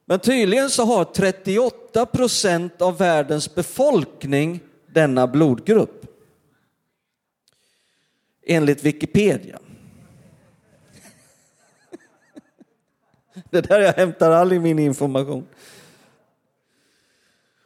Men 0.06 0.20
tydligen 0.20 0.70
så 0.70 0.84
har 0.84 1.06
38 1.06 2.06
procent 2.06 2.82
av 2.82 2.98
världens 2.98 3.56
befolkning 3.56 4.60
denna 4.88 5.28
blodgrupp. 5.28 6.06
Enligt 8.46 8.84
Wikipedia. 8.84 9.60
Det 13.50 13.58
är 13.58 13.62
där 13.62 13.80
jag 13.80 13.94
hämtar 13.94 14.32
all 14.32 14.60
min 14.60 14.80
information. 14.80 15.48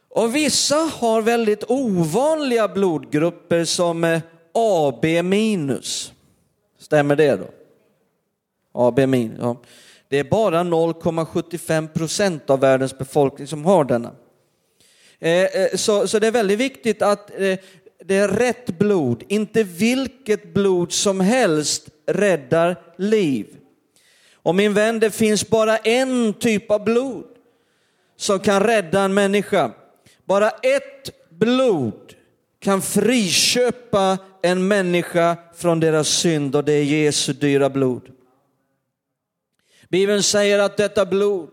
Och 0.08 0.36
vissa 0.36 0.76
har 0.76 1.22
väldigt 1.22 1.64
ovanliga 1.68 2.68
blodgrupper 2.68 3.64
som 3.64 4.04
eh, 4.04 4.20
AB 4.52 5.04
minus. 5.24 6.12
Stämmer 6.78 7.16
det 7.16 7.36
då? 7.36 7.57
A, 8.74 8.92
min. 8.96 9.36
Ja. 9.40 9.60
Det 10.08 10.18
är 10.18 10.24
bara 10.24 10.60
0,75 10.60 11.88
procent 11.88 12.50
av 12.50 12.60
världens 12.60 12.98
befolkning 12.98 13.46
som 13.46 13.64
har 13.64 13.84
denna. 13.84 14.12
Eh, 15.18 15.44
eh, 15.44 15.74
så, 15.74 16.08
så 16.08 16.18
det 16.18 16.26
är 16.26 16.30
väldigt 16.30 16.58
viktigt 16.58 17.02
att 17.02 17.30
eh, 17.30 17.58
det 18.04 18.16
är 18.16 18.28
rätt 18.28 18.78
blod, 18.78 19.22
inte 19.28 19.62
vilket 19.62 20.54
blod 20.54 20.92
som 20.92 21.20
helst 21.20 21.88
räddar 22.06 22.76
liv. 22.98 23.46
Och 24.32 24.54
min 24.54 24.74
vän, 24.74 25.00
det 25.00 25.10
finns 25.10 25.48
bara 25.48 25.76
en 25.76 26.32
typ 26.32 26.70
av 26.70 26.84
blod 26.84 27.24
som 28.16 28.40
kan 28.40 28.62
rädda 28.62 29.00
en 29.00 29.14
människa. 29.14 29.70
Bara 30.24 30.50
ett 30.50 31.30
blod 31.30 32.14
kan 32.58 32.82
friköpa 32.82 34.18
en 34.42 34.68
människa 34.68 35.36
från 35.56 35.80
deras 35.80 36.08
synd 36.08 36.56
och 36.56 36.64
det 36.64 36.72
är 36.72 36.84
Jesu 36.84 37.32
dyra 37.32 37.70
blod. 37.70 38.02
Bibeln 39.88 40.22
säger 40.22 40.58
att 40.58 40.76
detta 40.76 41.06
blod, 41.06 41.50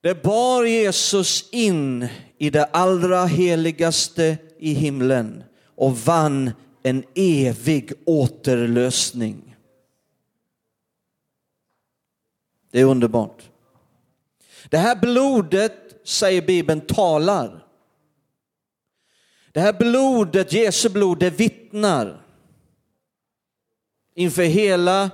det 0.00 0.22
bar 0.22 0.64
Jesus 0.64 1.48
in 1.52 2.08
i 2.38 2.50
det 2.50 2.64
allra 2.64 3.24
heligaste 3.24 4.38
i 4.58 4.72
himlen 4.72 5.44
och 5.74 5.98
vann 5.98 6.50
en 6.82 7.04
evig 7.14 7.92
återlösning. 8.06 9.56
Det 12.70 12.80
är 12.80 12.84
underbart. 12.84 13.50
Det 14.68 14.78
här 14.78 14.96
blodet, 14.96 15.72
säger 16.04 16.42
Bibeln, 16.42 16.80
talar. 16.80 17.66
Det 19.52 19.60
här 19.60 19.72
blodet, 19.72 20.52
Jesu 20.52 20.88
blod, 20.88 21.18
det 21.18 21.30
vittnar 21.30 22.26
inför 24.14 24.42
hela 24.42 25.10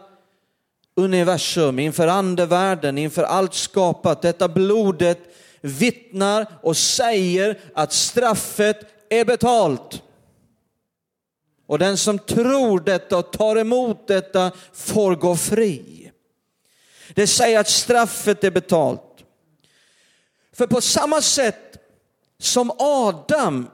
universum, 0.96 1.78
inför 1.78 2.08
andevärlden, 2.08 2.98
inför 2.98 3.22
allt 3.22 3.54
skapat. 3.54 4.22
Detta 4.22 4.48
blodet 4.48 5.18
vittnar 5.60 6.46
och 6.62 6.76
säger 6.76 7.58
att 7.74 7.92
straffet 7.92 8.78
är 9.08 9.24
betalt. 9.24 10.02
Och 11.66 11.78
den 11.78 11.96
som 11.96 12.18
tror 12.18 12.80
detta 12.80 13.18
och 13.18 13.32
tar 13.32 13.56
emot 13.56 14.06
detta 14.06 14.52
får 14.72 15.16
gå 15.16 15.36
fri. 15.36 16.10
Det 17.14 17.26
säger 17.26 17.60
att 17.60 17.68
straffet 17.68 18.44
är 18.44 18.50
betalt. 18.50 19.24
För 20.52 20.66
på 20.66 20.80
samma 20.80 21.20
sätt 21.20 21.76
som 22.38 22.70
Adam 22.78 23.70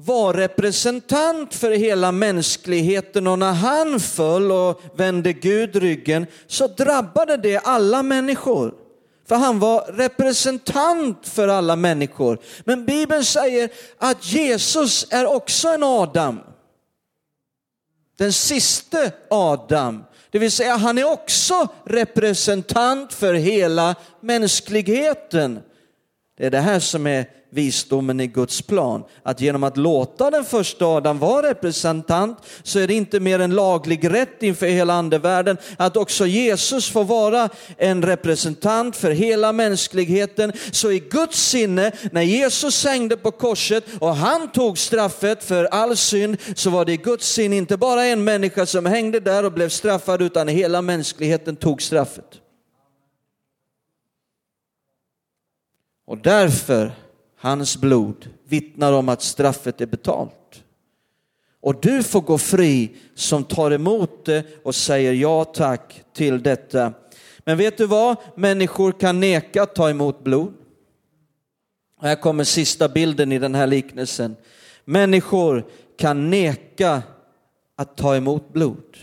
var 0.00 0.34
representant 0.34 1.54
för 1.54 1.70
hela 1.70 2.12
mänskligheten 2.12 3.26
och 3.26 3.38
när 3.38 3.52
han 3.52 4.00
föll 4.00 4.52
och 4.52 4.82
vände 4.96 5.32
Gud 5.32 5.76
ryggen 5.76 6.26
så 6.46 6.66
drabbade 6.66 7.36
det 7.36 7.58
alla 7.58 8.02
människor. 8.02 8.74
För 9.28 9.36
han 9.36 9.58
var 9.58 9.92
representant 9.92 11.28
för 11.28 11.48
alla 11.48 11.76
människor. 11.76 12.38
Men 12.64 12.86
Bibeln 12.86 13.24
säger 13.24 13.70
att 13.98 14.26
Jesus 14.26 15.06
är 15.10 15.26
också 15.26 15.68
en 15.68 15.82
Adam. 15.82 16.40
Den 18.18 18.32
siste 18.32 19.12
Adam. 19.30 20.04
Det 20.30 20.38
vill 20.38 20.52
säga 20.52 20.76
han 20.76 20.98
är 20.98 21.12
också 21.12 21.68
representant 21.84 23.12
för 23.12 23.34
hela 23.34 23.94
mänskligheten. 24.20 25.60
Det 26.38 26.46
är 26.46 26.50
det 26.50 26.60
här 26.60 26.80
som 26.80 27.06
är 27.06 27.26
visdomen 27.50 28.20
i 28.20 28.26
Guds 28.26 28.62
plan. 28.62 29.04
Att 29.22 29.40
genom 29.40 29.64
att 29.64 29.76
låta 29.76 30.30
den 30.30 30.44
första 30.44 30.86
Adam 30.86 31.18
vara 31.18 31.50
representant 31.50 32.38
så 32.62 32.78
är 32.78 32.86
det 32.86 32.94
inte 32.94 33.20
mer 33.20 33.38
en 33.38 33.54
laglig 33.54 34.12
rätt 34.12 34.42
inför 34.42 34.66
hela 34.66 34.94
andevärlden 34.94 35.56
att 35.76 35.96
också 35.96 36.26
Jesus 36.26 36.90
får 36.90 37.04
vara 37.04 37.48
en 37.76 38.02
representant 38.02 38.96
för 38.96 39.10
hela 39.10 39.52
mänskligheten. 39.52 40.52
Så 40.70 40.92
i 40.92 40.98
Guds 40.98 41.48
sinne, 41.48 41.92
när 42.12 42.22
Jesus 42.22 42.84
hängde 42.84 43.16
på 43.16 43.30
korset 43.30 43.84
och 43.98 44.16
han 44.16 44.52
tog 44.52 44.78
straffet 44.78 45.44
för 45.44 45.64
all 45.64 45.96
synd, 45.96 46.36
så 46.54 46.70
var 46.70 46.84
det 46.84 46.92
i 46.92 46.96
Guds 46.96 47.32
sinne 47.32 47.56
inte 47.56 47.76
bara 47.76 48.04
en 48.04 48.24
människa 48.24 48.66
som 48.66 48.86
hängde 48.86 49.20
där 49.20 49.44
och 49.44 49.52
blev 49.52 49.68
straffad, 49.68 50.22
utan 50.22 50.48
hela 50.48 50.82
mänskligheten 50.82 51.56
tog 51.56 51.82
straffet. 51.82 52.47
Och 56.08 56.18
därför 56.18 56.92
Hans 57.36 57.76
blod 57.76 58.30
vittnar 58.44 58.92
om 58.92 59.08
att 59.08 59.22
straffet 59.22 59.80
är 59.80 59.86
betalt. 59.86 60.64
Och 61.60 61.80
du 61.80 62.02
får 62.02 62.20
gå 62.20 62.38
fri 62.38 62.96
som 63.14 63.44
tar 63.44 63.70
emot 63.70 64.24
det 64.24 64.44
och 64.62 64.74
säger 64.74 65.12
ja 65.12 65.44
tack 65.44 66.02
till 66.12 66.42
detta. 66.42 66.92
Men 67.38 67.56
vet 67.56 67.78
du 67.78 67.86
vad? 67.86 68.16
Människor 68.36 68.92
kan 68.92 69.20
neka 69.20 69.62
att 69.62 69.74
ta 69.74 69.90
emot 69.90 70.24
blod. 70.24 70.54
Här 72.00 72.16
kommer 72.16 72.44
sista 72.44 72.88
bilden 72.88 73.32
i 73.32 73.38
den 73.38 73.54
här 73.54 73.66
liknelsen. 73.66 74.36
Människor 74.84 75.66
kan 75.96 76.30
neka 76.30 77.02
att 77.76 77.96
ta 77.96 78.16
emot 78.16 78.52
blod. 78.52 78.96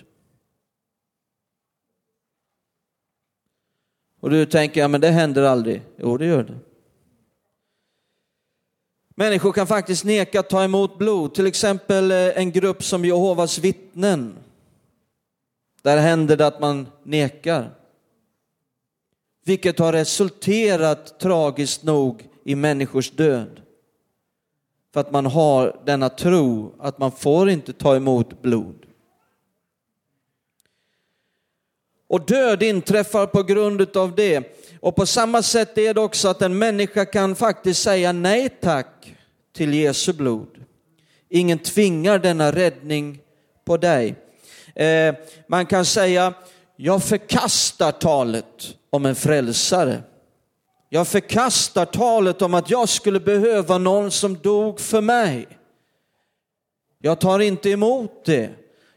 Och 4.20 4.30
du 4.30 4.46
tänker, 4.46 4.82
ja 4.82 4.88
men 4.88 5.02
det 5.02 5.10
händer 5.10 5.44
aldrig. 5.44 5.82
Jo, 5.98 6.18
det 6.18 6.26
gör 6.26 6.44
det. 6.44 6.65
Människor 9.16 9.52
kan 9.52 9.68
faktiskt 9.68 10.04
neka 10.04 10.40
att 10.40 10.50
ta 10.50 10.64
emot 10.64 10.98
blod, 10.98 11.34
till 11.34 11.48
exempel 11.48 12.12
eh, 12.12 12.18
en 12.18 12.52
grupp 12.52 12.84
som 12.84 13.06
Jehovas 13.06 13.60
vittnen. 13.60 14.36
Där 15.82 15.98
händer 15.98 16.38
det 16.38 16.48
att 16.48 16.60
man 16.60 16.88
nekar. 17.04 17.72
Vilket 19.46 19.80
har 19.80 19.94
resulterat 19.94 21.20
tragiskt 21.20 21.84
nog 21.84 22.28
i 22.44 22.56
människors 22.56 23.12
död. 23.12 23.62
För 24.94 25.00
att 25.00 25.12
man 25.12 25.26
har 25.26 25.82
denna 25.86 26.10
tro 26.10 26.76
att 26.80 27.00
man 27.00 27.12
får 27.12 27.50
inte 27.50 27.74
ta 27.74 27.96
emot 27.96 28.42
blod. 28.42 28.86
Och 32.16 32.26
död 32.26 32.64
inträffar 32.64 33.26
på 33.26 33.44
grund 33.44 33.98
av 33.98 34.16
det. 34.16 34.44
Och 34.80 34.96
på 34.96 35.06
samma 35.06 35.42
sätt 35.42 35.78
är 35.78 35.94
det 35.94 36.02
också 36.02 36.28
att 36.28 36.42
en 36.42 36.58
människa 36.58 37.06
kan 37.06 37.36
faktiskt 37.36 37.84
säga 37.84 38.12
nej 38.12 38.50
tack 38.62 39.14
till 39.56 39.74
Jesu 39.74 40.14
blod. 40.14 40.48
Ingen 41.30 41.60
tvingar 41.60 42.20
denna 42.20 42.52
räddning 42.52 43.20
på 43.66 43.78
dig. 43.78 44.16
Eh, 44.76 45.16
man 45.48 45.66
kan 45.66 45.86
säga, 45.86 46.34
jag 46.76 47.04
förkastar 47.04 47.92
talet 47.92 48.76
om 48.90 49.06
en 49.06 49.16
frälsare. 49.16 50.04
Jag 50.90 51.08
förkastar 51.08 51.86
talet 51.86 52.42
om 52.42 52.54
att 52.54 52.70
jag 52.70 52.90
skulle 52.90 53.20
behöva 53.20 53.78
någon 53.78 54.12
som 54.12 54.38
dog 54.38 54.80
för 54.80 55.02
mig. 55.02 55.48
Jag 57.02 57.20
tar 57.20 57.40
inte 57.40 57.70
emot 57.70 58.26
det. 58.26 58.50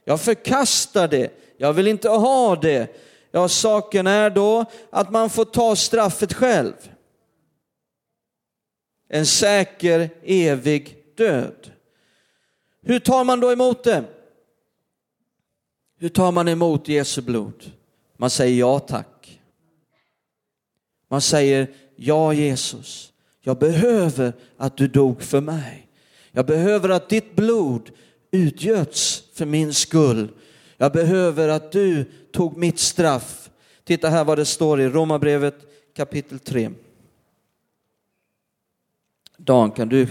Jag 0.05 0.21
förkastar 0.21 1.09
det. 1.09 1.31
Jag 1.57 1.73
vill 1.73 1.87
inte 1.87 2.09
ha 2.09 2.57
det. 2.57 3.08
Ja, 3.31 3.49
saken 3.49 4.07
är 4.07 4.31
då 4.31 4.65
att 4.91 5.11
man 5.11 5.31
får 5.31 5.45
ta 5.45 5.77
straffet 5.77 6.33
själv. 6.33 6.73
En 9.09 9.27
säker, 9.27 10.11
evig 10.23 10.97
död. 11.17 11.73
Hur 12.83 12.99
tar 12.99 13.25
man 13.25 13.41
då 13.41 13.53
emot 13.53 13.85
det? 13.85 14.05
Hur 15.99 16.09
tar 16.09 16.33
man 16.33 16.49
emot 16.49 16.89
Jesu 16.89 17.23
blod? 17.23 17.73
Man 18.17 18.31
säger 18.31 18.59
ja 18.59 18.79
tack. 18.79 19.41
Man 21.09 21.21
säger 21.21 21.69
ja 21.97 22.33
Jesus, 22.33 23.13
jag 23.41 23.59
behöver 23.59 24.33
att 24.57 24.77
du 24.77 24.89
dog 24.89 25.23
för 25.23 25.41
mig. 25.41 25.89
Jag 26.31 26.47
behöver 26.47 26.89
att 26.89 27.09
ditt 27.09 27.37
blod 27.37 27.91
utgöts 28.31 29.23
för 29.35 29.47
min 29.47 29.75
skull. 29.75 30.29
Jag 30.81 30.93
behöver 30.93 31.49
att 31.49 31.73
du 31.73 32.05
tog 32.33 32.57
mitt 32.57 32.79
straff. 32.79 33.51
Titta 33.85 34.09
här 34.09 34.25
vad 34.25 34.39
det 34.39 34.45
står 34.45 34.81
i 34.81 34.89
Romarbrevet 34.89 35.55
kapitel 35.95 36.39
3. 36.39 36.71
Dan, 39.37 39.71
kan 39.71 39.89
du 39.89 40.09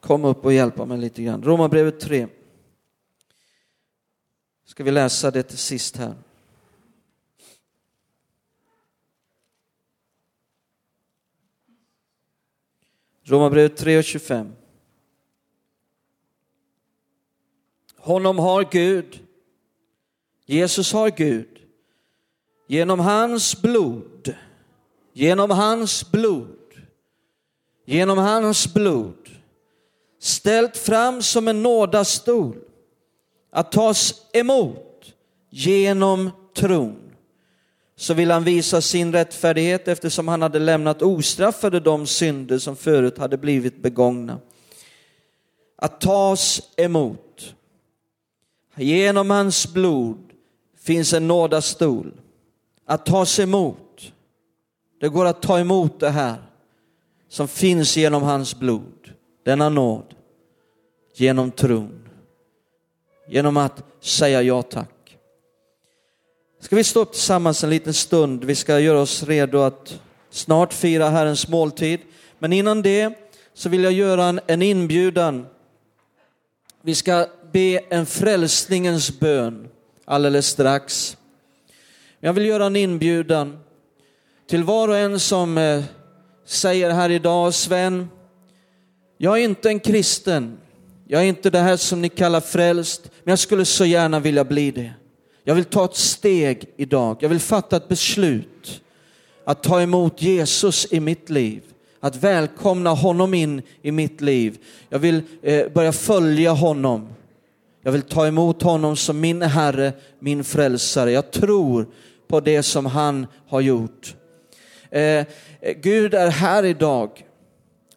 komma 0.00 0.28
upp 0.28 0.44
och 0.44 0.52
hjälpa 0.52 0.84
mig 0.84 0.98
lite 0.98 1.22
grann? 1.22 1.42
Romarbrevet 1.42 2.00
3. 2.00 2.28
Ska 4.64 4.84
vi 4.84 4.90
läsa 4.90 5.30
det 5.30 5.42
till 5.42 5.58
sist 5.58 5.96
här. 5.96 6.14
Romarbrevet 13.22 13.76
3 13.76 13.98
och 13.98 14.04
25. 14.04 14.52
Honom 17.96 18.38
har 18.38 18.68
Gud 18.70 19.25
Jesus 20.46 20.92
har 20.92 21.10
Gud 21.10 21.58
genom 22.68 23.00
hans 23.00 23.62
blod, 23.62 24.34
genom 25.12 25.50
hans 25.50 26.10
blod, 26.10 26.56
genom 27.86 28.18
hans 28.18 28.74
blod 28.74 29.30
ställt 30.18 30.76
fram 30.76 31.22
som 31.22 31.48
en 31.48 31.62
nådastol 31.62 32.56
att 33.50 33.72
tas 33.72 34.14
emot 34.32 35.14
genom 35.50 36.30
tron. 36.56 37.02
så 37.98 38.14
vill 38.14 38.30
han 38.30 38.44
visa 38.44 38.80
sin 38.80 39.12
rättfärdighet 39.12 39.88
eftersom 39.88 40.28
han 40.28 40.42
hade 40.42 40.58
lämnat 40.58 41.02
ostraffade 41.02 41.80
de 41.80 42.06
synder 42.06 42.58
som 42.58 42.76
förut 42.76 43.18
hade 43.18 43.38
blivit 43.38 43.82
begångna. 43.82 44.40
Att 45.76 46.00
tas 46.00 46.62
emot. 46.76 47.54
Genom 48.76 49.30
hans 49.30 49.72
blod 49.72 50.25
finns 50.86 51.12
en 51.12 51.28
nådastol. 51.28 52.12
Att 52.86 53.06
tas 53.06 53.38
emot. 53.38 54.12
Det 55.00 55.08
går 55.08 55.24
att 55.24 55.42
ta 55.42 55.58
emot 55.58 56.00
det 56.00 56.10
här 56.10 56.36
som 57.28 57.48
finns 57.48 57.96
genom 57.96 58.22
hans 58.22 58.58
blod, 58.58 59.10
denna 59.44 59.68
nåd, 59.68 60.14
genom 61.14 61.50
tron, 61.50 62.08
genom 63.28 63.56
att 63.56 63.84
säga 64.00 64.42
ja 64.42 64.62
tack. 64.62 65.18
Ska 66.60 66.76
vi 66.76 66.84
stå 66.84 67.00
upp 67.00 67.12
tillsammans 67.12 67.64
en 67.64 67.70
liten 67.70 67.94
stund? 67.94 68.44
Vi 68.44 68.54
ska 68.54 68.80
göra 68.80 69.00
oss 69.00 69.22
redo 69.22 69.58
att 69.58 70.00
snart 70.30 70.72
fira 70.72 71.08
Herrens 71.08 71.48
måltid. 71.48 72.00
Men 72.38 72.52
innan 72.52 72.82
det 72.82 73.18
så 73.54 73.68
vill 73.68 73.84
jag 73.84 73.92
göra 73.92 74.40
en, 74.46 74.62
inbjudan. 74.62 75.46
Vi 76.82 76.94
ska 76.94 77.26
be 77.52 77.80
en 77.88 78.06
frälsningens 78.06 79.20
bön 79.20 79.68
alldeles 80.06 80.46
strax. 80.46 81.16
Jag 82.20 82.32
vill 82.32 82.46
göra 82.46 82.66
en 82.66 82.76
inbjudan 82.76 83.58
till 84.48 84.64
var 84.64 84.88
och 84.88 84.96
en 84.96 85.20
som 85.20 85.58
eh, 85.58 85.84
säger 86.44 86.90
här 86.90 87.10
idag, 87.10 87.54
Sven, 87.54 88.08
jag 89.18 89.38
är 89.38 89.44
inte 89.44 89.68
en 89.68 89.80
kristen, 89.80 90.58
jag 91.08 91.22
är 91.22 91.26
inte 91.26 91.50
det 91.50 91.58
här 91.58 91.76
som 91.76 92.02
ni 92.02 92.08
kallar 92.08 92.40
frälst, 92.40 93.10
men 93.24 93.32
jag 93.32 93.38
skulle 93.38 93.64
så 93.64 93.84
gärna 93.84 94.20
vilja 94.20 94.44
bli 94.44 94.70
det. 94.70 94.92
Jag 95.44 95.54
vill 95.54 95.64
ta 95.64 95.84
ett 95.84 95.96
steg 95.96 96.64
idag. 96.76 97.16
Jag 97.20 97.28
vill 97.28 97.40
fatta 97.40 97.76
ett 97.76 97.88
beslut 97.88 98.82
att 99.44 99.62
ta 99.62 99.82
emot 99.82 100.22
Jesus 100.22 100.92
i 100.92 101.00
mitt 101.00 101.30
liv. 101.30 101.62
Att 102.00 102.16
välkomna 102.16 102.90
honom 102.90 103.34
in 103.34 103.62
i 103.82 103.92
mitt 103.92 104.20
liv. 104.20 104.58
Jag 104.88 104.98
vill 104.98 105.22
eh, 105.42 105.68
börja 105.68 105.92
följa 105.92 106.52
honom. 106.52 107.08
Jag 107.86 107.92
vill 107.92 108.02
ta 108.02 108.26
emot 108.26 108.62
honom 108.62 108.96
som 108.96 109.20
min 109.20 109.42
Herre, 109.42 109.92
min 110.18 110.44
frälsare. 110.44 111.12
Jag 111.12 111.30
tror 111.30 111.86
på 112.28 112.40
det 112.40 112.62
som 112.62 112.86
han 112.86 113.26
har 113.48 113.60
gjort. 113.60 114.14
Eh, 114.90 115.26
Gud 115.82 116.14
är 116.14 116.30
här 116.30 116.64
idag. 116.64 117.24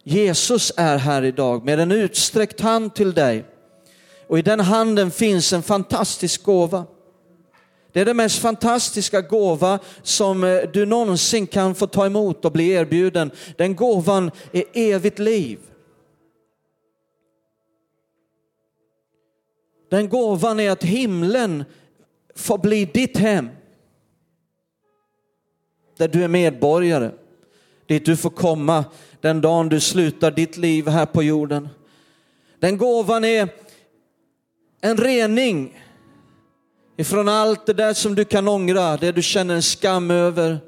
Jesus 0.04 0.72
är 0.78 0.98
här 0.98 1.24
idag 1.24 1.66
med 1.66 1.80
en 1.80 1.92
utsträckt 1.92 2.62
hand 2.62 2.96
till 2.96 3.14
dig. 3.14 3.46
Och 4.28 4.40
i 4.40 4.42
den 4.42 4.60
handen 4.60 5.12
finns 5.12 5.54
en 5.54 5.64
fantastisk 5.64 6.44
gåva. 6.44 6.86
Det 7.92 8.02
är 8.02 8.06
den 8.06 8.18
mest 8.18 8.40
fantastiska 8.40 9.22
gåva 9.22 9.80
som 10.04 10.44
eh, 10.44 10.62
du 10.74 10.86
någonsin 10.86 11.48
kan 11.48 11.76
få 11.76 11.88
ta 11.88 12.06
emot 12.06 12.46
och 12.46 12.52
bli 12.52 12.70
erbjuden. 12.70 13.32
Den 13.58 13.76
gåvan 13.76 14.32
är 14.52 14.64
evigt 14.74 15.20
liv. 15.20 15.60
Den 19.90 20.10
gåvan 20.10 20.60
är 20.60 20.72
att 20.72 20.84
himlen 20.84 21.64
får 22.36 22.58
bli 22.58 22.86
ditt 22.86 23.18
hem. 23.18 23.50
Där 25.98 26.08
du 26.08 26.24
är 26.24 26.28
medborgare. 26.28 27.12
Dit 27.88 28.06
du 28.06 28.18
får 28.18 28.30
komma 28.30 28.86
den 29.22 29.42
dagen 29.42 29.70
du 29.70 29.80
slutar 29.80 30.32
ditt 30.32 30.58
liv 30.58 30.88
här 30.88 31.06
på 31.06 31.24
jorden. 31.24 31.70
Den 32.60 32.78
gåvan 32.78 33.26
är 33.26 33.50
en 34.82 34.98
rening 34.98 35.76
Ifrån 37.00 37.30
allt 37.30 37.66
det 37.66 37.74
där 37.74 37.94
som 37.94 38.16
du 38.16 38.26
kan 38.26 38.48
ångra, 38.48 38.98
det 38.98 39.12
du 39.12 39.22
känner 39.22 39.56
en 39.56 39.64
skam 39.64 40.12
över, 40.12 40.60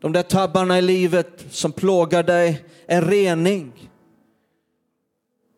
de 0.00 0.12
där 0.12 0.22
tabbarna 0.22 0.78
i 0.78 0.82
livet 0.82 1.44
som 1.50 1.72
plågar 1.72 2.22
dig, 2.22 2.64
en 2.86 3.04
rening. 3.04 3.87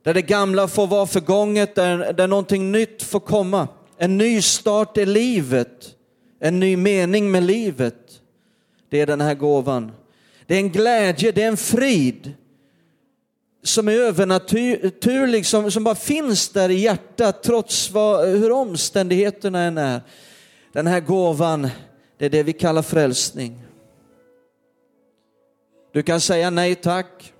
Där 0.02 0.14
det 0.14 0.22
gamla 0.22 0.68
får 0.68 0.86
vara 0.86 1.06
förgånget, 1.06 1.74
där, 1.74 2.12
där 2.12 2.26
någonting 2.26 2.72
nytt 2.72 3.02
får 3.02 3.20
komma. 3.20 3.68
En 3.96 4.18
ny 4.18 4.42
start 4.42 4.98
i 4.98 5.06
livet, 5.06 5.94
en 6.40 6.60
ny 6.60 6.76
mening 6.76 7.30
med 7.30 7.42
livet. 7.42 8.20
Det 8.90 9.00
är 9.00 9.06
den 9.06 9.20
här 9.20 9.34
gåvan. 9.34 9.92
Det 10.46 10.54
är 10.54 10.58
en 10.58 10.70
glädje, 10.70 11.32
det 11.32 11.42
är 11.42 11.48
en 11.48 11.56
frid 11.56 12.32
som 13.62 13.88
är 13.88 13.92
övernaturlig, 13.92 15.46
som, 15.46 15.70
som 15.70 15.84
bara 15.84 15.94
finns 15.94 16.48
där 16.48 16.68
i 16.68 16.74
hjärtat 16.74 17.42
trots 17.42 17.90
vad, 17.90 18.28
hur 18.28 18.52
omständigheterna 18.52 19.62
än 19.62 19.78
är. 19.78 20.00
Den 20.72 20.86
här 20.86 21.00
gåvan, 21.00 21.68
det 22.18 22.26
är 22.26 22.30
det 22.30 22.42
vi 22.42 22.52
kallar 22.52 22.82
frälsning. 22.82 23.62
Du 25.92 26.02
kan 26.02 26.20
säga 26.20 26.50
nej 26.50 26.74
tack. 26.74 27.32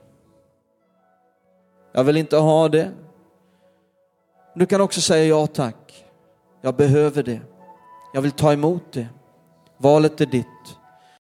Jag 1.92 2.05
vill 2.05 2.16
inte 2.16 2.37
ha 2.37 2.68
det. 2.68 2.90
Du 4.55 4.66
kan 4.66 4.81
också 4.81 5.00
säga 5.00 5.24
ja 5.24 5.46
tack. 5.46 6.05
Jag 6.61 6.74
behöver 6.74 7.22
det. 7.22 7.40
Jag 8.12 8.22
vill 8.22 8.33
ta 8.33 8.53
emot 8.53 8.83
det. 8.92 9.07
Valet 9.76 10.20
är 10.20 10.26
ditt. 10.26 10.46